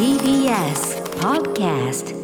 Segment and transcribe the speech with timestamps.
[0.00, 2.14] TBS Podcast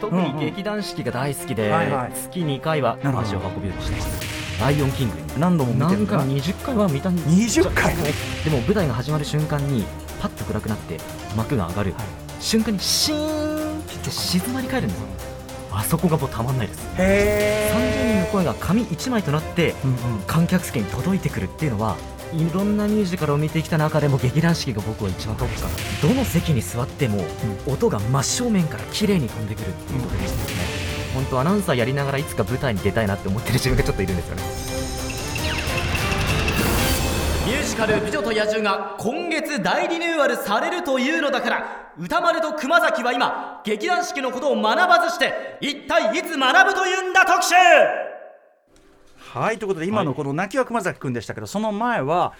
[0.00, 2.12] 特に劇団四季が大好きで、はいはい。
[2.12, 7.60] 月2回は足を運ぶようにしてますライオンキング何度も見てる何回もの20回は見たんです。
[7.60, 9.84] 20回でも舞台が始まる瞬間に
[10.20, 10.98] パッと暗くなって
[11.36, 11.94] 幕が上がる、
[12.40, 15.06] 瞬間にシーンって静まり返るんですよ。
[15.70, 16.80] あそこがもうたまんないです。
[16.98, 19.96] へ30人の声が紙1枚となってうんうん。
[20.26, 21.96] 観客席に届いてくるっていうのは
[22.36, 25.74] いろんなミュージカルを見てきた中でも劇団四季が僕は一番トップかな。
[26.02, 27.24] どの席に座っても
[27.66, 30.64] 音が真正面から綺麗に飛んでくるっていうことですね。
[31.14, 34.42] 本当アナウンサーやりながらいつか舞台に出たいなって思ってる自分がちょっといるんですよね。
[37.46, 47.54] ミュージカル「美女と野獣」が今月大リニューアルされるというのだから歌丸と熊崎は今劇団四季のことを学ばずして一体いつ学ぶというんだ特集
[49.40, 52.34] はいということで今のこの泣きは熊崎君でしたけどその前は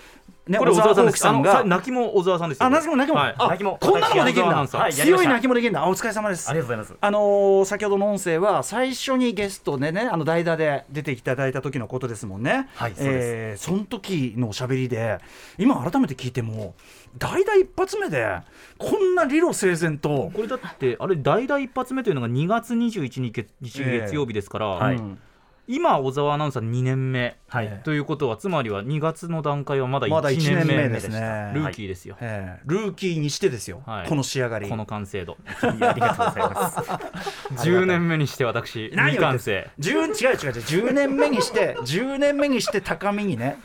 [0.46, 1.52] ねこれ小沢さんさんが。
[1.52, 2.66] さ泣きも小沢さんですよ。
[2.66, 3.20] あ泣きも泣きも。
[3.20, 5.28] 泣きもこんなのもできるんだ強いした。
[5.30, 5.82] 泣きもできるんだ。
[5.82, 6.48] あお疲れ様です。
[6.48, 6.98] ありがとうございます。
[7.00, 12.68] あのー先ほどの音声は最初にゲストでねあの代打で出ていただいた時のことですもんね。
[12.74, 13.10] はいそうです。
[13.10, 15.18] えーその時のおしゃべりで
[15.58, 16.74] 今改めて聞いても
[17.18, 18.40] 代打一発目で
[18.78, 20.30] こんな理路整然と。
[20.34, 24.00] これだってあれ代打一発目というのが2月21日月ええ。
[24.02, 24.96] 月曜日ですから、はい。
[24.96, 25.18] うん
[25.66, 27.80] 今小沢アナウンサー2年目、はい。
[27.84, 31.52] ということはつまりは2月の段階はまだまだ1 1年目ですね。
[31.54, 34.08] ルーキーですよ、えールーキーにしてですよ、はい。
[34.08, 34.68] この仕上がり。
[34.68, 35.38] この完成度。
[35.62, 36.78] ありがとうございます
[37.68, 40.90] 10年目にして私未完成10違う違う違う。
[40.90, 43.56] 10年目にして10年目にして高みにね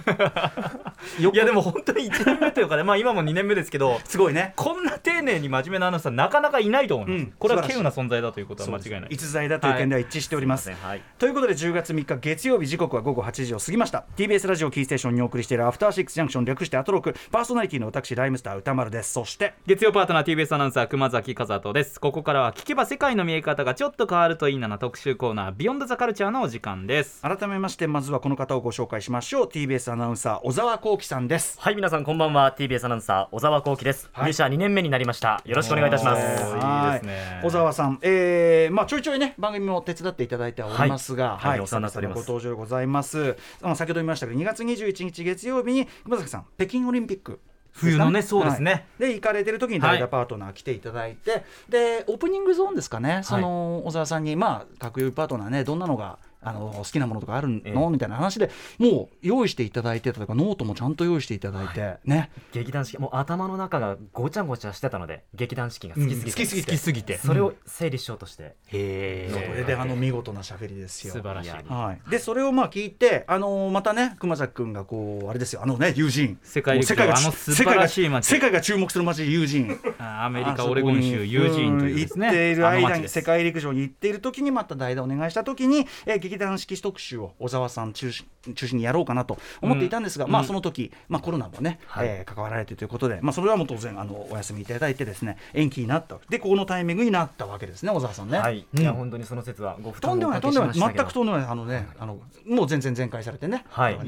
[1.19, 4.53] いやでも本当に1年目というかねまあ今も2年目ですけどすごいね。
[4.55, 9.09] こんな丁寧に真面目なアナウンサーなかなかいないと思います、うんこれは稀有な存在だということは間違いない。
[9.11, 11.01] 逸材だという点では一致しております、はい。
[11.17, 14.05] ということで10月3日月曜日時刻は午後8時を過ぎました。
[14.17, 19.13] TBS ラジオキーステーションにお送りしているアフターシックスジャンクション略してアトロクパーソナリティの私ライムスター歌丸です。
[19.13, 21.99] そして月曜パートナー TBS アナウンサー熊崎和人です。
[21.99, 27.21] ここからは聞けば世界の見え方がちょっと変わるといいなな特集コーナービヨンドザカルチャーのお時間です。
[27.21, 29.47] 改めましてまずはこの方をご紹介しましょう。
[29.47, 31.59] TBS アナウンサー小沢光輝さんです。
[31.59, 32.55] はい皆さんこんばんは。
[32.57, 34.25] TBS アナウンサー小沢光輝です、はい。
[34.29, 35.39] 入社2年目になりました。
[35.45, 37.05] よろしくお願いいたします。
[37.05, 37.41] ね。
[37.43, 42.15] 小沢さん、えーまあ、ちょいちょいね番組も手伝っていただいてはおりますが、はいはいお世話になっております。
[42.15, 43.37] ご登場でございます。
[43.61, 47.39] あの先ほど言いましたけど2月21日月曜日に熊崎さん北京オリンピック。
[47.71, 48.71] 冬のねそうですね。
[48.71, 49.09] はい。
[49.09, 57.89] で行かれてる時に代打パートナー来ていただいて、でオープニングゾーンですかね、その小沢さんにまあ各曜パートナーねどんなのがあの好きなものとかあるの、ええ。
[57.89, 62.31] みたいな話でもう用意していただいてたとかノートもちゃんと用意していただいて、ね。
[62.53, 66.31] 劇団四季もう頭の中がごちゃごちゃしてたので劇団四季が好きすぎて、うん。
[66.31, 66.71] 好きすぎて。
[66.71, 67.17] 好きすぎて。
[67.17, 71.13] それを整理しようとして、へそれであの見事なしゃべりですよ。
[71.13, 71.49] 素晴らしい。
[71.49, 76.37] はい、でそれをまあ聞いて、あのーまたね熊崎君がこうあれですよあのね友人。
[76.43, 78.25] 世界陸上もうがあの素晴らしい街。
[78.25, 79.77] 世界が世界が注目する街友人。
[79.97, 82.27] あアメリカオレゴン州ユージーンというですね。
[82.27, 88.25] 行っている間に世界陸上に行っている時にまた代打お願いした時に、えー劇団四季特集を小沢さん中心
[88.55, 92.07] 中心にやろうかなと思っていたんですが、まあうんその時、まあ、コロナもね、はい。
[92.07, 96.19] えー関わられてということで、まあ、それはもう当然あのお休みいただいてですね延期になった。
[96.29, 98.37] でここのタイミングになったわけですね小沢さんね。
[98.37, 98.79] はい、うん。
[98.79, 101.03] いや本当にその説はご負担とんでもない、をおかけしましたけど。
[101.03, 103.65] 全くとんでもない、あのね、あの、もう全然全開されてね。
[103.69, 103.99] はい。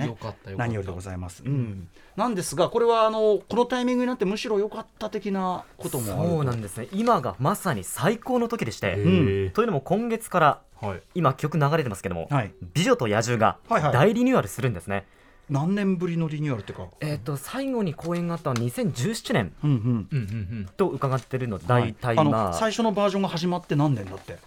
[0.58, 1.44] 何よりでございます。
[1.46, 1.88] うん。
[2.16, 6.06] なんですが、これは、あの、このタイミングになって、むしろ良かった的なことも。
[6.06, 6.88] そうなんですね。
[6.92, 9.52] 今がまさに最高の時でして、ん。
[9.52, 11.02] というのも今月からはい。
[11.16, 12.54] 今曲流れてますけども「はい。
[12.74, 13.94] 美女と野獣」がはいはい。
[13.94, 15.06] 大リニューアルするんですね、
[15.50, 16.88] 何年ぶりのリニューアルっていうか？
[17.02, 20.70] えっ、と最後に公演があったのは2017年うんうん。
[20.78, 24.38] と伺ってるので大体あまあ、の、最初のバージョンが始まって何年だって。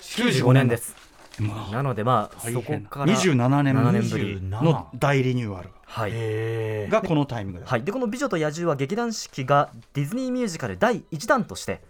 [0.00, 0.94] 95年です。
[1.38, 3.74] まあなのでまあそこから27年。
[3.74, 5.70] 7年ぶりの大リニューアル。
[5.84, 7.66] はい、へがこのタイミングだ。
[7.66, 11.82] はい、でこの「美女と野獣」は劇団四季がディズニーミュージカル第1弾として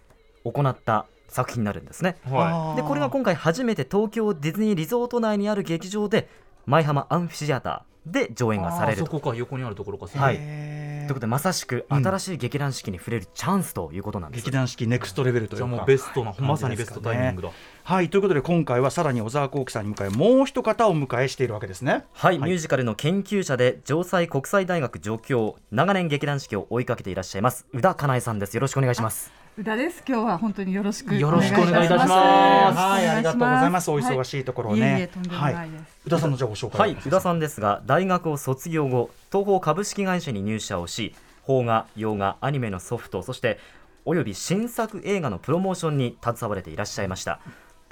[0.43, 2.17] 行った作品になるんですね。
[2.27, 2.75] ーはあー。
[2.75, 6.29] でこれが今回初めて東京ディズニーリゾート内にある劇場で
[6.65, 9.03] 舞浜アンフィシアターで上演がされると。
[9.03, 10.07] あそこか横にあるところか。
[10.07, 10.35] はい。
[10.35, 15.67] ということでまさしく新しい劇団四季に触れるチャンスということなんです、劇団四季ネクストレベルというか。
[15.67, 17.49] じゃあもうベストなまさにベストタイミングだ。
[17.83, 18.09] はい。
[18.09, 22.05] ということで今回はさらに小沢光輝さんに迎えもう一方を迎えしているわけですね。
[22.13, 28.53] はい、ミュージカルの研究者で城西国際大学助教長年劇団四季を追いかけていらっしゃいます宇田かなえさんです。
[28.53, 30.03] よろしくお願いします宇田です。
[30.07, 33.91] 今日は本当によろしくよろしくお願いいたしますはい、ありがとうございます。
[33.91, 35.69] お忙いしいところをいえいねはない。
[36.07, 36.79] 宇田さんのじゃあご紹介。
[36.79, 41.13] はい宇田さんですが大学を卒業後東宝株式会社に入社をし
[41.45, 43.59] 邦画洋画アニメのソフトそして
[44.05, 47.39] および新作映画のプロモーションに携われていらっしゃいました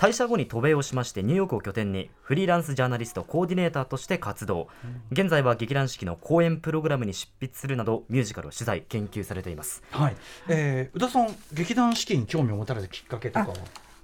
[0.01, 4.67] 退社後に渡米をしましてニューヨークを拠点にフリーランスジャーナリストコーディネーターとして活動。
[5.11, 9.83] 現在は劇団四季の公演プログラムに執筆するなどミュージカルを取材研究されています。
[9.91, 10.15] はい、
[10.47, 13.53] えー、宇田さん劇団四季に興味を持たれたきっかけとかは？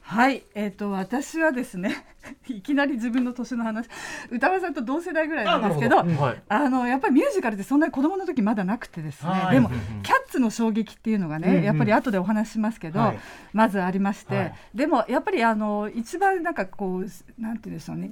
[0.08, 2.06] はい、えっ、と私はですね
[2.48, 3.88] いきなり自分の年の話
[4.32, 6.42] 歌丸さんと同世代ぐらいなんですけどあなるほはい。
[6.48, 9.56] あのやっぱりミュージカルってそんなに子供の時まだなくてですね、はい。
[9.56, 11.64] でも、うんうんキャッツの衝撃っていうのがね、うんうん。
[11.64, 13.20] やっぱり後でお話ししますけど、はい。
[13.52, 14.54] まずありまして、はい。
[14.74, 18.12] でもやっぱりあの一番なんかこうなんて言うんでしょうね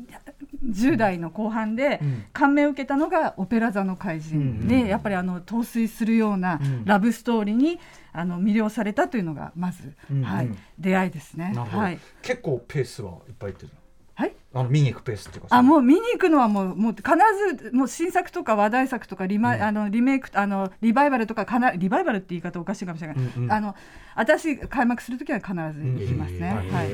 [0.65, 2.23] 10代の後半でうん。
[2.33, 6.85] 感銘を受けたのが「オペラ座の怪人」うんうんでやっぱりあの陶酔するようなうん。
[6.85, 7.79] ラブストーリーに
[8.15, 10.23] あの魅了されたというのがまず、うんうん。
[10.23, 11.53] はい、出会いですね。
[11.55, 11.99] はい。
[12.21, 13.71] 結構ペースはいっぱいいってる
[14.13, 14.33] はい？
[14.53, 17.09] あの見に行くペースっていうかあもう見に行くのはもうもう必
[17.61, 19.61] ずもう新作とか話題作とかリマ、うん。
[19.61, 23.43] あのリメイクあのリバイバルとかかなリバイバルって言い方おかしいかもしれない、うん。
[23.43, 23.75] うんあの
[24.15, 26.73] 私開幕するときは必ず行きますね、うん。
[26.73, 26.89] はい、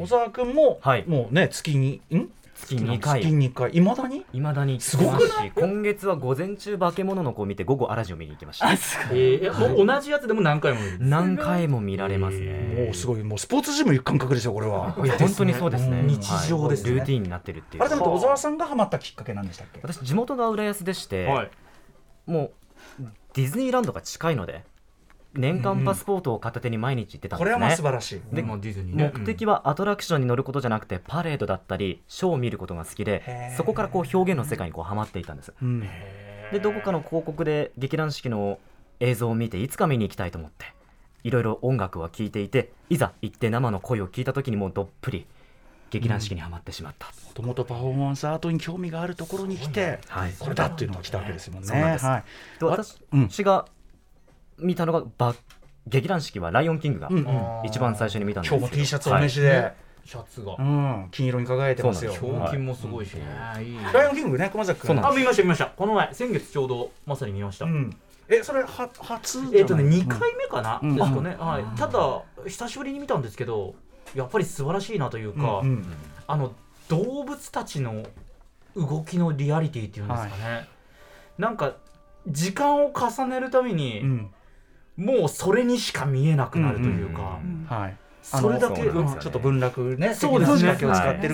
[0.00, 1.04] 小沢君も、はい。
[1.06, 2.28] もうね月にん？
[2.64, 3.20] 月2回。
[3.22, 3.70] 月に回。
[3.76, 5.48] いまだにいまだにすごくない？
[5.48, 8.68] い今月は午前中化け物の子を見て午後嵐を見に行きました。
[8.68, 9.18] あすごい。
[9.18, 12.84] えー、えもう同じやつでも何回も何回も見られますね。
[12.86, 13.22] もうすごい。
[13.22, 14.96] もうスポーツジム行く感覚ですよこれは。
[15.04, 16.00] いや本当にそうですね。
[16.00, 16.06] うん。
[16.06, 16.90] 日常ですね。
[16.90, 16.98] はい。
[17.00, 17.82] ルーティンになってるっていう。
[17.88, 19.80] 改めて小沢さんがハマったきっかけなんでしたっけ？
[19.82, 21.50] 私地元が浦安でして、はい。
[22.26, 22.52] も
[23.00, 24.64] うディズニーランドが近いので
[25.34, 28.20] 年間パスポートを片手に毎日行ってたんですね、これはまあ素晴らしい。
[28.32, 33.56] でまあディズニーね目的はアトラクションに乗ることじゃなくてパレードだったりショーを見ることが好きへでー。
[33.56, 35.52] そこからこう表現の世界にこうハマっていたんです。
[35.60, 35.88] うん。
[36.52, 38.58] でどこかの広告で劇団四季の
[39.00, 40.66] 映像を見ていつか見に行きたいと思って
[41.24, 45.26] いろいろ音楽は聴いていていざ行って生の声を聞いた時にもうどっぷり
[45.90, 50.32] 劇団四季にはまってしまった、もともとパフォーマンスアートに興味があるところに来て、はい。
[50.36, 51.70] これだっていうのが来たわけですもんね。
[51.70, 52.58] はい。
[52.58, 53.28] で私うん。
[53.30, 53.66] が
[54.58, 55.34] 見たのがバ
[55.86, 57.08] 劇団四季は「ライオンキング」が
[57.64, 58.60] 一番最初に見たんですけど。
[58.60, 59.72] 今日も T シャツお召しで、
[60.04, 60.56] シャツが。
[60.58, 61.08] うん。
[61.10, 62.12] 金色に輝いてますよ。
[62.12, 63.22] そうなんです胸筋もすごいしね、
[63.62, 64.88] いいライオンキングね熊崎君。
[64.88, 65.66] そうなんあ見ました見ました。
[65.66, 67.96] この前先月ちょうどまさに見ました、うん。
[68.28, 69.58] えそれは初じゃない？
[69.58, 70.96] えっ、とね2回目かな、うん。
[70.96, 73.74] ですかね、はい、ただ久しぶりに見たんですけど
[74.14, 75.86] やっぱり素晴らしいなというか、うんうん。
[76.26, 76.52] あの
[76.88, 78.02] 動物たちの
[78.76, 80.68] 動きのリアリティっていうんですかね、
[81.36, 81.74] なんか
[82.26, 84.30] 時間を重ねるために、うん
[84.96, 87.96] もうそれにしか見えなくなるというか、うんはい。
[88.22, 90.76] それだけ、ちょっと文楽ね、そうですね。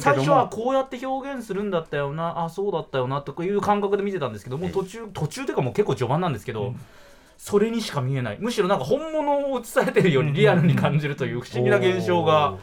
[0.00, 6.74] 最初はこうやって表現するんだったよなあそうだったよなとかいう感覚で見てたんですけどもう途中途中というかもう結構序盤なんですけど、
[7.38, 8.38] それにしか見えない。
[8.40, 12.56] むしろなんか本物を映されてるよりリアルに感じるという不思議な現象が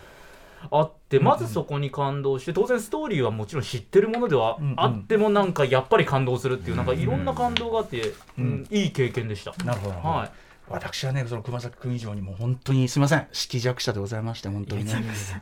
[0.72, 9.54] あってまずそこに感動して当然ストーリーはもちろん知ってるものではあってもなんかやっぱり感動するっていうなんかいろんな感動があって、うんいい経験でした。
[9.64, 10.16] なるほどなるほど。
[10.16, 10.32] はい
[10.70, 13.28] 私はねその熊崎君以上にも本当にすみません。
[13.32, 14.94] 色弱者でございまして本当にね。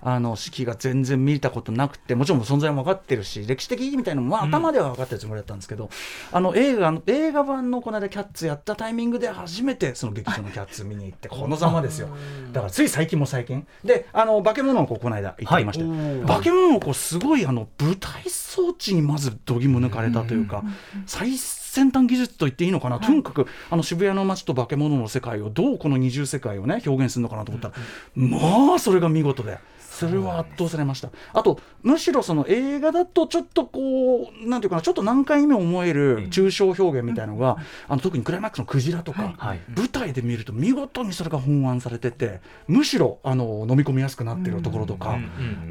[0.02, 5.90] あの式が全然見たことなくてもちろん存在も分かってるし歴史的意義みたいなのも、まあ、頭では分かってるつもりだったんですけど、
[6.32, 12.10] あの映画の映画版のこの間キャッツやったタイミングで初めてその劇場のキャッツ見に行ってこのざまですよ。
[12.52, 13.66] だからつい最近も最近。
[13.84, 15.80] であの化け物の子この間行ってきまし
[16.28, 20.64] た、化け物の子すごいあの舞台装置にまず度肝抜かれたというか、
[21.06, 21.38] 最
[21.76, 27.74] 先端技術と言っていいのかな、とにかくあの渋谷の街と化け物の世界をどうこの二重世界をね表現するのかなと思ったら、
[28.16, 29.60] まあそれが見事で。
[29.96, 31.10] それは圧倒されました。
[31.34, 37.58] あと、むしろその映画だとちょっとこう、なんていうかな、ちょっと何回目思える抽象表現みたいのが、
[37.88, 39.60] あの特にクライマックスのクジラとか、はい。
[39.76, 45.18] 舞台で見ると見事にそれが本案されてて、むしろあの飲み込みやすくなってるところとか、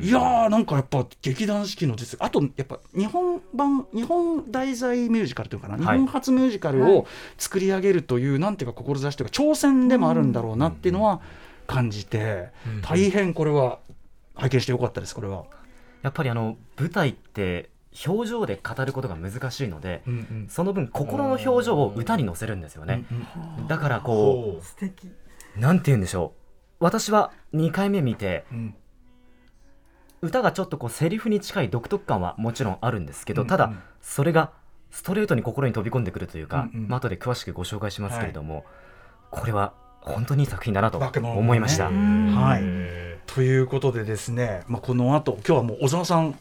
[0.01, 7.07] いやーなんかやっぱ劇団四季の実あとやっぱ日本版日本題材ミュージカルというかな、日本初ミュージカルを
[7.39, 11.21] 作り上げるという、なんていうか志というか挑戦でもあるんだろうなっていうのは
[11.67, 12.49] 感じて、
[12.83, 13.79] 大変これは
[14.35, 15.45] 拝見してよかったですこれは。
[16.03, 17.71] やっぱりあの舞台って
[18.07, 20.03] 表情で語ることが難しいので、
[20.49, 23.05] その分心の表情を歌に乗せるんですよね、
[23.69, 25.07] だからこ素敵。
[25.57, 26.35] うなんて言うんでしょ
[26.81, 26.85] う。
[26.85, 28.75] 私は2回目見てうん。
[30.21, 34.53] 歌がちょっとこうセリフに近い独特感はもちろんあるんですけど、うんただそれが
[34.91, 36.89] ストレートに心に飛び込んでくるというか、うんうん。
[36.89, 38.65] まあ後で詳しくご紹介しますけれども、
[39.31, 46.35] これは本当にいい作品だなと思いました、はいということでですね、まあ、この後今日はもう小沢さん、はい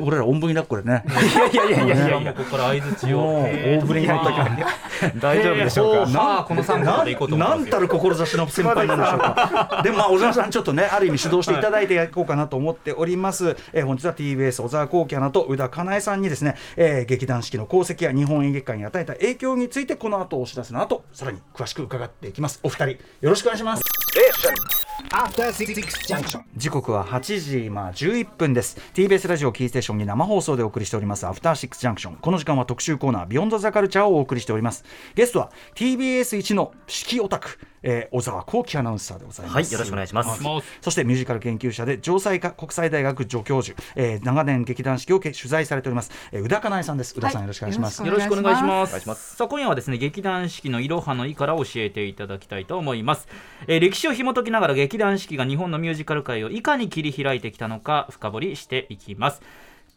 [0.00, 1.04] 俺らおんぶに抱っこでね。
[1.52, 4.64] いやいやいやいやいやここから相槌を大振りに乗ったからね
[5.20, 9.80] 大丈夫でしょうか、えーさあこの3個でいこうと思いますよなんたる志の先輩なんでしょうか？
[9.84, 13.58] でもまあ小沢さんちょっとねある意味指導していただいていこうかなと思っております。
[13.74, 22.58] えー本日は TBS 小沢光輝アナと宇田かなえさんにですね、えー劇団四季の功績や日本演劇界に与えた影響についてこの後お知らせの後さらに詳しく伺っていきます。
[22.62, 23.82] お二人よろしくお願いします。
[24.16, 24.93] Six Junction.
[26.56, 28.78] 時刻は8時、まあ、11分です。
[28.94, 34.84] TBS ラジオキーステーションに生放送でお送りしておりますアフターシックスジャンクションこの時間は特集コーナービヨンドザカルチャーをお送りしております。
[35.16, 39.54] ゲストは TBS 一の式オタク、えー小沢光輝アナウンサーでございます。
[39.56, 40.42] はいよろしくお願いします。
[40.80, 47.14] そしてミュージカル研究者で城西国際大学助教授、えー長年劇団四季をけ取材されております、えー宇田かなえさんです。
[47.18, 48.00] 宇田さん、よろしくお願いします。
[48.00, 48.90] よよろしくお願いします。
[48.90, 49.34] お願いします。
[49.36, 53.26] さあ今夜はですね劇団四季のいろはのいから教えていただきたいと思います、
[53.66, 59.40] えー歴史を紐解きながら劇団四季が日本のミュージカル界をいかに切り開いてきたのか深掘りしていきます。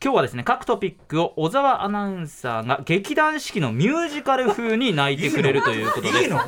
[0.02, 6.40] 今日はですね各トピックを小沢アナウンサーが劇団四季のミュージカル風に泣いてくれるということでいいの？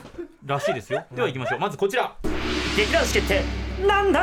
[0.46, 1.04] らしいですよ。
[1.14, 1.60] では行きましょう。
[1.60, 2.16] まずこちら。
[2.78, 3.42] 劇団四季って
[3.86, 4.22] なんだ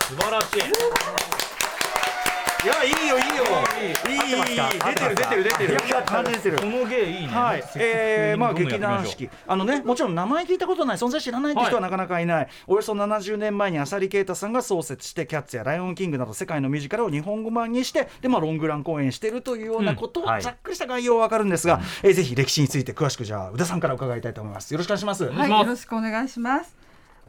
[0.00, 1.21] 素晴らしい
[2.62, 3.44] いやいいよいいよ
[3.76, 26.81] いいいい出てる出てる出てるいや感じてるこの芸いいねはい、えー、まあ劇団四季あのねもちろん名前聞いたことない存在知らないって人はなかなかいない、およそ70年前に浅利啓太さんが創設してキャッツやライオンキングなど世界のミュージカルを日本語版にしてでまあロングラン公演しているというようなことを、うんはざっくりした概要はわかるんですが、えーぜひ歴史について詳しくじゃあ宇田さんから伺いたいと思いますよろしくお願いします、はい、よろしくお願いします。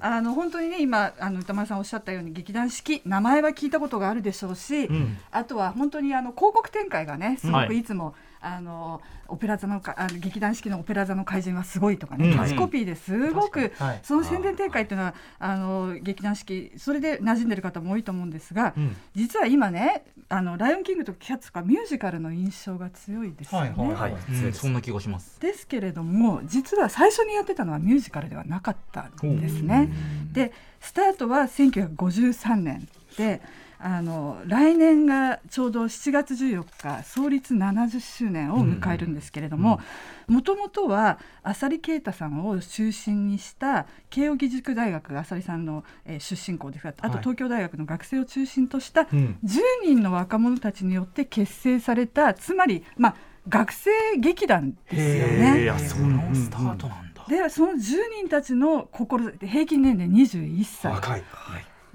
[0.06, 5.18] あの本当にね今あの歌丸さんおっしゃったように劇団四季名前は聞いたことがあるでしょうし、ん。
[5.32, 7.68] あとは本当にあの広告展開がねすごはい。
[7.70, 12.34] くいつも、あのオペラ座のかあの劇団四季のオペラ座の怪人はすごいとかね、うん。
[12.34, 14.00] キャッチコピーですごく、はい。
[14.04, 18.96] その宣伝展開っていうのはあの劇団四季それで馴染んでる方も多いと思うんですが、ん。
[19.16, 23.74] 実は今ねあのライオンキングとかキャッツとかミュージカルの印象が強いですよね。
[23.76, 24.22] はいはいはい。
[24.30, 24.54] うん。
[24.54, 25.40] そんな気がします。
[25.40, 29.90] ですけれども実は最初にやってたのはミュージカルではなかったんですね。
[30.34, 33.42] でスタートは1953年で
[33.86, 39.82] あの来年がちょうど7月14日創立70周年を迎えるんですけれども
[40.28, 47.18] もともとは浅利啓太さんを中心にした慶應義塾大学が浅利さんの、えー出身校ですあとはい。
[47.20, 49.38] 東京大学の学生を中心としたうん。
[49.44, 53.16] 10人の若者たちによって結成されたつまり、まあ、
[53.50, 55.64] 学生劇団ですよね。
[55.64, 57.26] いやそのスタートなんだ。
[57.28, 57.78] でその10
[58.20, 60.94] 人たちの心平均年齢21歳。
[60.94, 61.24] 若い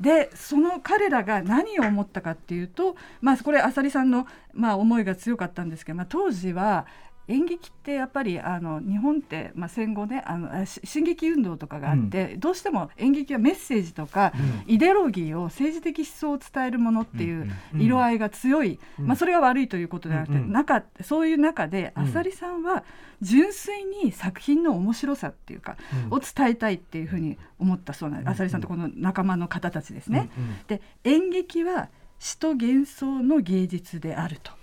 [0.00, 6.86] でその彼らが何を思ったかっていうと、まあ、これ浅利さんの、まあ、思いが強かったんですけど、まあ、当時は
[7.28, 14.32] 演劇ってやっぱりあの日本って、まあ、戦後ねあのあし新劇運動とかがあって、どうしても演劇はメッセージとか、
[14.66, 20.52] イデオロギーを政治的思想を伝えるものっていう色合いが強い、まあ、それが悪いということではなくて、うんうん。
[20.52, 22.82] 中そういう中で浅利さんは
[23.20, 25.76] 純粋に作品の面白さっていうか、
[26.10, 30.30] を伝えたいっていうふうに思ったそうなんです、浅利さんとこの仲間の方たちですね。
[30.66, 34.57] で演劇は詩と幻想の芸術であると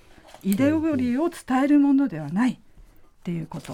[0.46, 2.58] イデオロギーを伝えるものではないっ
[3.24, 3.74] ていうこと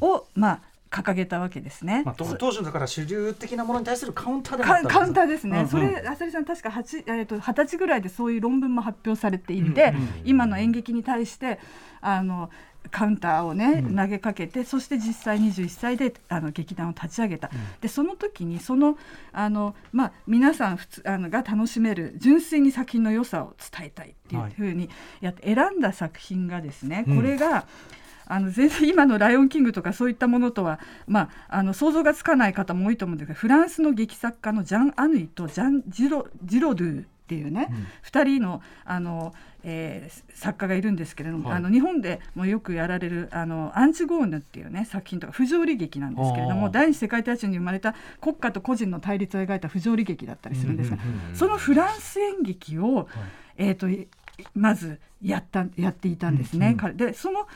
[0.00, 0.60] を、まあ
[0.92, 2.02] 掲げたわけですね。
[2.04, 5.68] まあ、当当時のだから主流的なものに対するカウンターでカカウンターですね、うんうん。
[5.68, 11.58] それ浅利さん確か8えーと二十歳ぐらいでそういう論文も発表されていて、今の演劇に対して
[12.02, 12.50] あの
[12.90, 18.98] カウンターをね、投げかけてそして実際21歳であの劇団を立ち上げた、でその時にその
[19.32, 24.88] あの、まあ、皆さん普通あのが楽しめる純粋に作品の良さを伝えたいっていうふうに
[25.20, 27.66] やって、選んだ作品がですねこれが、
[28.26, 37.68] あの全然今の「ライオンキング」とかそういったものとは、まあ、あの想像がつかない方も多いと思うんですがフランスの劇作家のジャン・アヌイとジャン・ジロジロドゥっていうね、
[38.04, 39.32] 2人のあの、
[39.64, 41.58] えー作家がいるんですけれども、はい。
[41.58, 50.98] あの日本でもよくやられるあのアンチゴーヌっていうね作品とか不条理劇なんですけれども第二次世界大戦に生まれた国家と個人の対立を描いた不条理劇だったりするんですが、
[51.34, 53.06] そのフランス演劇を、
[53.56, 54.08] えー、とい
[54.54, 56.74] まずやったやっていたんですね。
[56.76, 57.46] 彼でその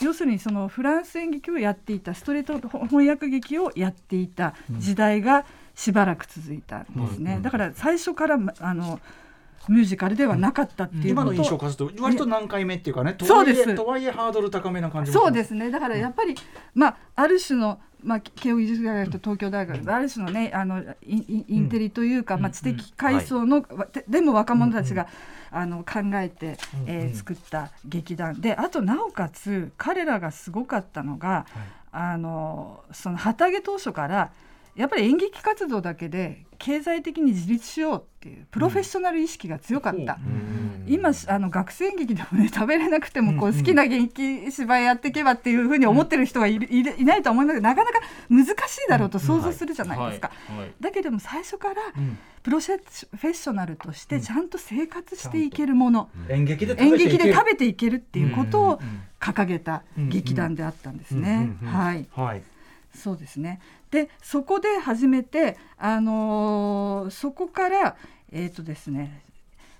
[0.00, 9.00] 要するにそのフランス演劇をやっていたストレート翻訳劇をやっていた時代がしばらく続いたんですね、だから最初からあの
[9.68, 15.70] ミュージカルではなかったっていう今のこと印象を数すと割と何回目っていうかねとはいえとはいえハードル高めな感じもそうですね。
[15.70, 16.34] だからやっぱり、
[16.74, 25.06] まあ、ある種の、まあ、慶應義塾大学と東京大学、ある種のねあのインインテリというか、まあ、知的階層の、ででも若者たちが、
[25.50, 28.40] あの考えて、えー作った劇団。
[28.40, 31.46] であとなおかつ彼らがすごかったのが、
[31.92, 34.32] あのその旗揚げ当初から
[34.80, 40.18] やっぱり演劇活動だけで経済的に自立しようっていうプロフェッショナル意識が強かった。
[40.86, 48.54] 今あの学生演劇でもね食べれなくてもこう好きな演劇芝居やっていけばっていうふうに思ってる人はいるいるいないと思いますけどなかなか難しい
[48.88, 50.30] だろうと想像するじゃないですか。
[50.80, 51.74] だけども最初から
[52.42, 57.18] プロフェッショナルとしてちゃんと生活していけるもの、演劇で食演べていける。
[57.18, 58.86] 劇で食べていけるっていうことをうん。
[58.86, 59.02] うん。
[59.20, 61.52] 掲げた劇団であったんですね。
[61.62, 61.68] うん。
[61.68, 61.74] うん。
[61.74, 61.78] うん。
[61.78, 62.08] はい。
[62.12, 62.42] はい
[62.94, 63.60] そうですね。
[63.90, 67.96] でそこで初めて、あのーそこから
[68.32, 69.22] えっ、とですね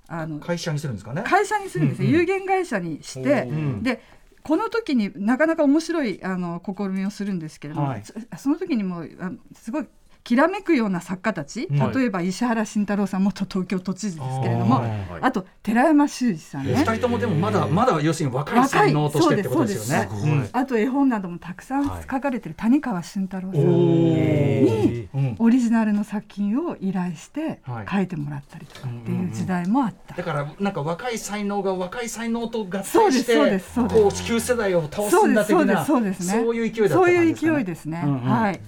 [0.09, 1.23] あの会社にするんですかね？
[1.25, 2.21] 会社にするんですよ、うんうん。
[2.21, 3.83] 有限会社にして、うん。
[3.83, 4.03] で
[4.43, 8.03] この時になかなか面白いあの試みをするんですけれども、はい。
[8.05, 9.87] そその時にもあすごい
[10.23, 11.95] きらめくような作家たち、はい。
[11.97, 14.83] 例えば石原慎太郎さん元東京都知事ですけれどもあ
[15.23, 20.49] あ,、ーと寺山修司さん二ね人ともでもまだまだ要するに若い才能としてってことですよね。
[20.53, 25.09] あと絵本などもたくさん書かれてる谷川俊太郎さんおに
[25.39, 27.87] オリジナルの作品を依頼してはい。
[27.91, 30.15] 書いてもらったりとかっていう時代もあった。
[30.15, 32.93] だからなんか若い才能が若い才能と合体し
[33.27, 36.43] てそうですそうですこう旧世代を倒すそうんですそうでだ的なすそうですね。
[36.45, 37.57] そういう勢いだったそういう感じですかね。
[37.57, 38.03] 勢いですね。
[38.05, 38.21] うんうん。
[38.21, 38.61] はい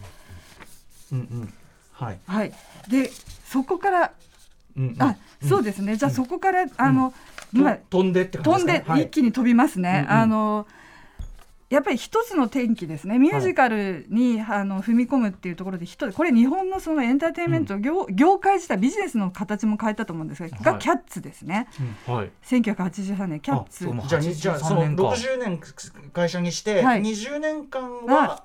[1.12, 1.54] うんうん。
[1.92, 2.18] はい。
[2.26, 2.52] はい。
[2.88, 3.10] で
[3.46, 4.12] そこから
[4.76, 5.02] うんうん。
[5.02, 5.96] あそうですね。
[5.96, 7.12] じゃあそこからあの
[7.52, 10.06] まあと飛んでって感じ飛んで一気に飛びますね。
[10.08, 10.20] うんうん。
[10.22, 10.66] あの
[11.72, 13.18] やっぱり一つの転機ですね。
[13.18, 20.80] ミュージカルに、あの踏み込むっていうところで一つこれ日本のそのエンターテインメント業,、業界自体ビジネスの形も変えたと思うんですが、がはい。
[20.82, 21.68] キャッツですね。
[22.06, 22.30] はい。
[22.44, 25.60] 1983年キャッツじゃあにじゃあその83年か60年
[26.12, 27.00] 会社にしてはい。
[27.00, 28.44] 20年間は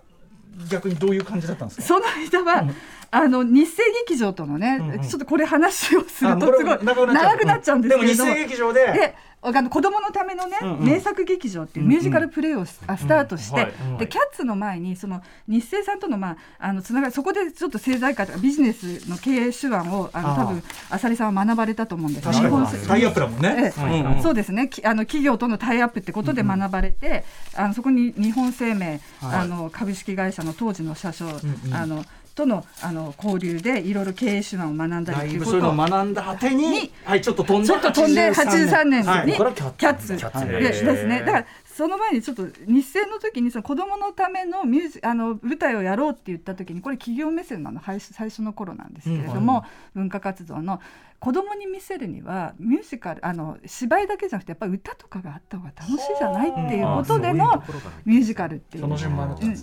[0.69, 1.87] 逆にどういう感じだったんですか？
[1.87, 2.75] その間は、うん
[3.11, 5.01] あの日生劇場とのね、うんうん。
[5.01, 8.85] ちょっとこれ話をするとすごい長長くなっちゃうんですけれども、でも日生劇場で。
[8.93, 10.85] であの子供のためのね、うんうん。
[10.85, 23.73] 名作劇場っていうミュージカルプレイをス,、あスタートして、はいでキャッツの前にその日生さんとの,、まあ、あのつながりそこでちょっと政財界とかビジネスの経営手腕をあの多分浅利さんは学ばれたと思うんです日本タイアップだもんね。
[24.21, 24.69] そうですね。
[24.69, 27.23] きあの企業とのタイアップってことで学ばれて、
[27.55, 29.39] あのそこに日本生命、はい。
[29.41, 31.73] あの株式会社の当時の社長、んうん。
[31.73, 32.03] あの
[32.37, 39.01] とのあの交流でいろいろ経営手腕を学んだりということそういうのを学んだ果てににはいちょっと飛んでちょっと飛んで83年。
[39.01, 39.31] に、はい。
[39.33, 40.15] キャッツ。
[40.15, 40.47] キャッツ。
[40.47, 41.19] ですね。
[41.21, 49.65] だからその前にちょっと日生の時にその子供のためのミュージあの舞台をやろうって言った時にこれ企業目線なの最初最初の頃なんですけれども、
[49.95, 50.79] 文化活動の
[51.19, 57.63] 子供に見せるにはミュージカルあの芝居だけじゃなくてやっぱり歌とかがあった方が楽しいじゃないっていうことでの
[58.05, 58.87] ミュージカルっていう。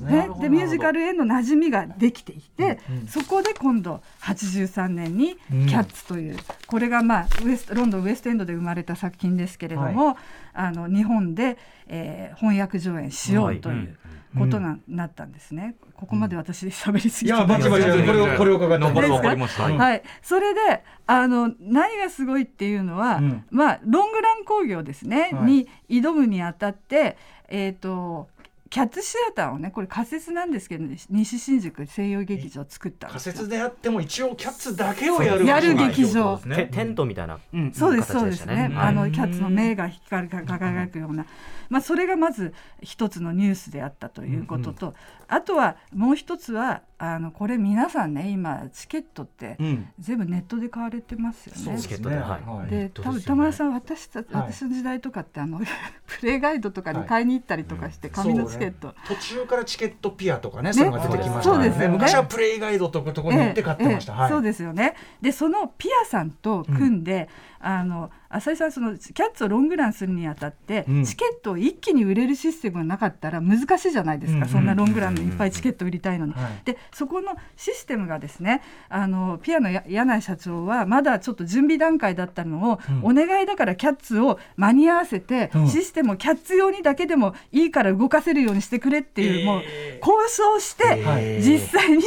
[0.02, 0.28] ね。
[0.28, 3.06] ねでミュージカルへの馴染みができていて、うんうん。
[3.06, 5.68] そこで今度83年に「キうん。
[5.68, 6.36] ャッツ」という、
[6.66, 10.16] これが、まあ、ウエストロンドンウエストエンドで生まれた作品ですけれども、
[10.52, 13.96] あの日本で、えー翻訳上演しようという
[14.38, 15.76] ことな,、なったんですね。
[15.94, 17.36] ここまで私喋りすぎて。
[17.36, 19.36] いやバチバチこれをこれを伺って。
[19.36, 23.44] ましたうんはい、それであの何がすごいっていうのは、うん。
[23.50, 25.52] まあ、ロングラン工業ですね、はい。
[25.52, 27.16] に挑むにあたって、
[27.48, 28.28] えー、と
[28.74, 33.32] キャッツシアターをねこれ仮設なんですけど、西新宿西洋劇場を作ったん仮ですよ。
[33.34, 36.56] 設であっても一応キャッツだけをやるやる劇場ね。
[36.56, 38.72] テテントみたいなうんそうですそうですね。
[38.74, 38.94] あはい。
[38.96, 41.24] のキャッツの目が光るか輝くような、
[41.68, 44.94] まあそれがまず一つのニュースであったということと、
[45.28, 49.88] あとはもう一つはあのこれ皆さんね今チケットってうん。
[49.98, 51.80] 全部ネットで買われてますよね。
[51.80, 52.70] チケットではい。
[52.70, 54.52] で多分田村さん私たはい。
[54.52, 55.60] 私の時代とかってあの
[56.06, 61.88] プレイガイドとかに買いに行ったりとかして紙のチケット、途中からチケットピアとかねそういうのが出てきましたそうですよね。
[61.88, 64.22] 昔はプレイガイドとかとこに行って買ってました、はい。
[64.24, 64.94] ええそうですよね。
[65.20, 67.28] でそのピアさんと組んで、
[67.66, 71.04] あの浅井さんそのキャッツをロングランするにあたって、うん。
[71.04, 74.48] チケットを一気に売れるシステムがなかったら難しいじゃないですか、うん。
[74.50, 76.32] そんなロングランでいっぱいチケット売りたいのに。
[76.34, 76.62] はい。
[76.66, 85.68] でそこのシステムがですねあのピアのや柳井社長はまだちょっと準備段階だったのを、お願いだからキャッツを間に合わせて、うん。
[85.68, 89.62] システムをキャッツ用にだけでもいいから動かせるようにしてくれっていう、もう
[90.00, 91.40] 交渉して、はい。
[91.42, 92.02] 実際に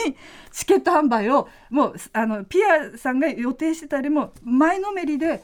[0.57, 5.43] チケット販売をもうあのピアさんが予定してたよりも前のめりで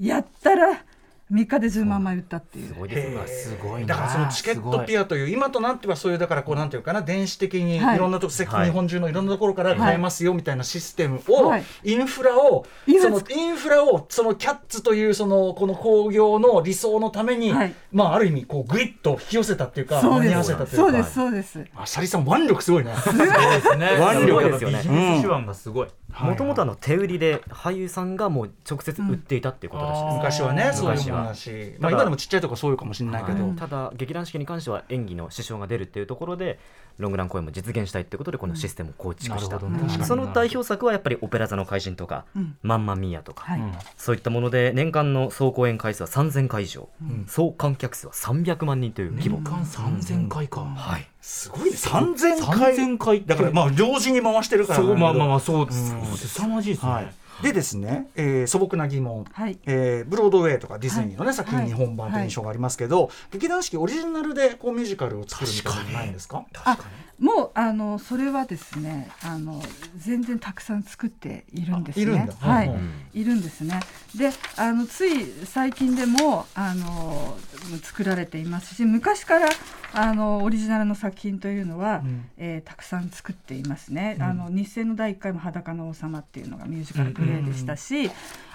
[0.00, 0.84] やったら
[1.32, 2.68] 3日で10万枚売ったっていう。
[2.68, 2.74] す。
[2.74, 3.88] ごいですごいな。
[3.88, 7.98] だからそのチケットピアという今となってはそういうだからこうなんていうかな電子的にいはい。
[7.98, 11.64] ろんなとこ、はい日本中のいろんなところから買えますよみたいなシステムを、はい。
[11.84, 17.74] インフラをインフラそのインフラをそのキャッツというそのこの工業の理想のために、はい。
[17.92, 21.04] まあある意味こうグイッと引き寄せたっていうかそうで間に合わせたすというか。
[21.04, 21.70] そうですそうです。
[21.76, 22.94] あさりさん腕力すごいね。
[23.04, 23.26] そうで
[23.60, 23.90] すね。
[24.16, 24.48] 腕力。
[24.48, 24.78] ですよね。
[24.78, 25.88] ビジネス手腕がすごい、
[26.20, 31.22] もともとあの手売りで俳優さんがもう直接売っていたっていうことらしいです、昔はねそういう昔は。
[31.24, 33.56] 話、まあ、今でもちっちゃいとこそういうかもしれないけど、はい。
[33.56, 36.58] ただ劇団四季に関しては演技の支障が出るっていうところで
[36.98, 40.04] ロングラン公演も実現したいっていうことでこのシステムを構築した、なるほどね。
[40.04, 43.62] その代表作はやっぱり「オペラ座の怪人」とかうん「マンマミーヤ」とか、はい。
[43.96, 47.24] そういったもので年間の総公演回数は3000回以上、ん。
[47.26, 51.06] 総観客数は300万人という規模、年間3000回か、はい。
[51.20, 51.76] すごいね。
[51.76, 52.76] 3000回。
[52.76, 54.80] 3000回だからまあ同時に回してるから。
[54.80, 55.94] そうまあまあまああそうです。
[56.28, 59.58] 凄まじいですね、はいでですね、えー素朴な疑問、はい。
[59.66, 61.34] えーブロードウェイとかディズニーのね、はい。
[61.34, 66.44] 作品に本番という印象がありますけど、劇団四季オリジナルでこうミュージカルを作るみたいなのないんですか？
[66.64, 66.78] あ
[67.18, 69.60] もうあのそれはですねあの
[69.96, 72.04] 全然たくさん作っているんですね。
[72.04, 72.34] あいるんだ。
[72.38, 72.92] はい、うん。
[73.12, 73.80] いるんですね。
[74.16, 77.36] であのつい最近でもあの
[77.82, 79.48] 作られていますし昔から
[79.92, 82.30] あのオリジナルの作品というのは、うん。
[82.36, 84.16] えーたくさん作っていますね。
[84.18, 84.22] うん。
[84.22, 88.10] あの日清の第1回も裸の王様っていうのがミュージカルプレイでしたし、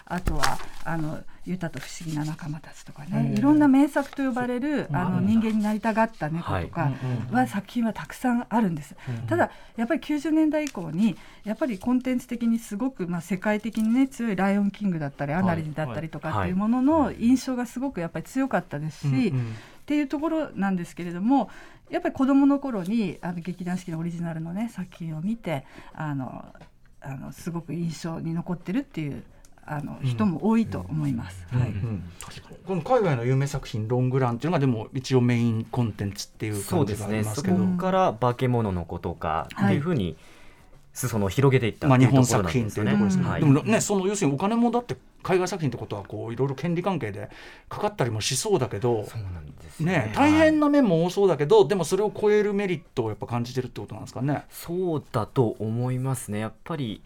[0.06, 3.38] あとはあのユタと不思議な仲間たちとかね、うん。
[3.38, 5.26] いろんな名作と呼ばれるあのうん。
[5.26, 6.91] 人間になりたがった猫とか
[7.32, 8.96] うんは作品はたくさんあるんです。
[9.10, 9.28] うん。
[9.28, 21.50] ただやっぱり90年代以降にやっぱりコンテンツ的にすごくまあ世界的にね強い「ライオンキング」だったり「アナリン」だったりとかっていうものの印象がすごくやっぱり強かったですし、うんうんっていうところなんですけれども
[21.89, 26.46] やっぱり子どもの頃にあの劇団四季のオリジナルのね作品を見てあの
[27.02, 29.24] あのすごく印象に残ってるっていう
[29.65, 31.46] あの人も多いと思います。
[31.50, 31.69] はい。
[31.69, 32.04] うん。
[32.65, 37.24] この海外の有名作品「ロングラン」っていうのがでも一応メインコンテンツっていう感じがありそうですね。
[37.24, 40.15] ますけどそこから化け物の子とかっていうふうに
[40.93, 43.41] 裾野を広げていったまあ、日本作品っていうところですけど、はい。
[43.41, 47.29] でもねその要するにお金もだって海外作品ってことはこういろいろ権利関係で
[47.67, 50.12] かかったりもしそうだけどそうなんですね。
[50.15, 54.45] 大変な面も多そうだけどでもそれを超えるメリットをやっぱ感じてるってことなんですかね。
[54.51, 56.39] そうだと思いますね。
[56.39, 57.01] やっぱり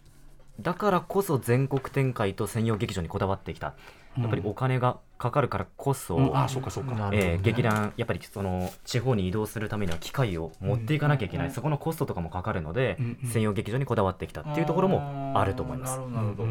[0.60, 3.74] だからこそ全国展開と専用劇場にこだわってきた
[4.16, 6.36] やっぱりお金がかかるからこそ、うん。
[6.36, 7.10] あそうかそうか。
[7.12, 11.52] えー劇団やっぱりその地方に移動するためには機械を持っていかなきゃいけない、うん。
[11.52, 13.28] そこのコストとかもかかるので、うんうん。
[13.28, 15.98] 専用劇場にこだわってきたっていうところもあると思います。
[15.98, 16.46] なるほど。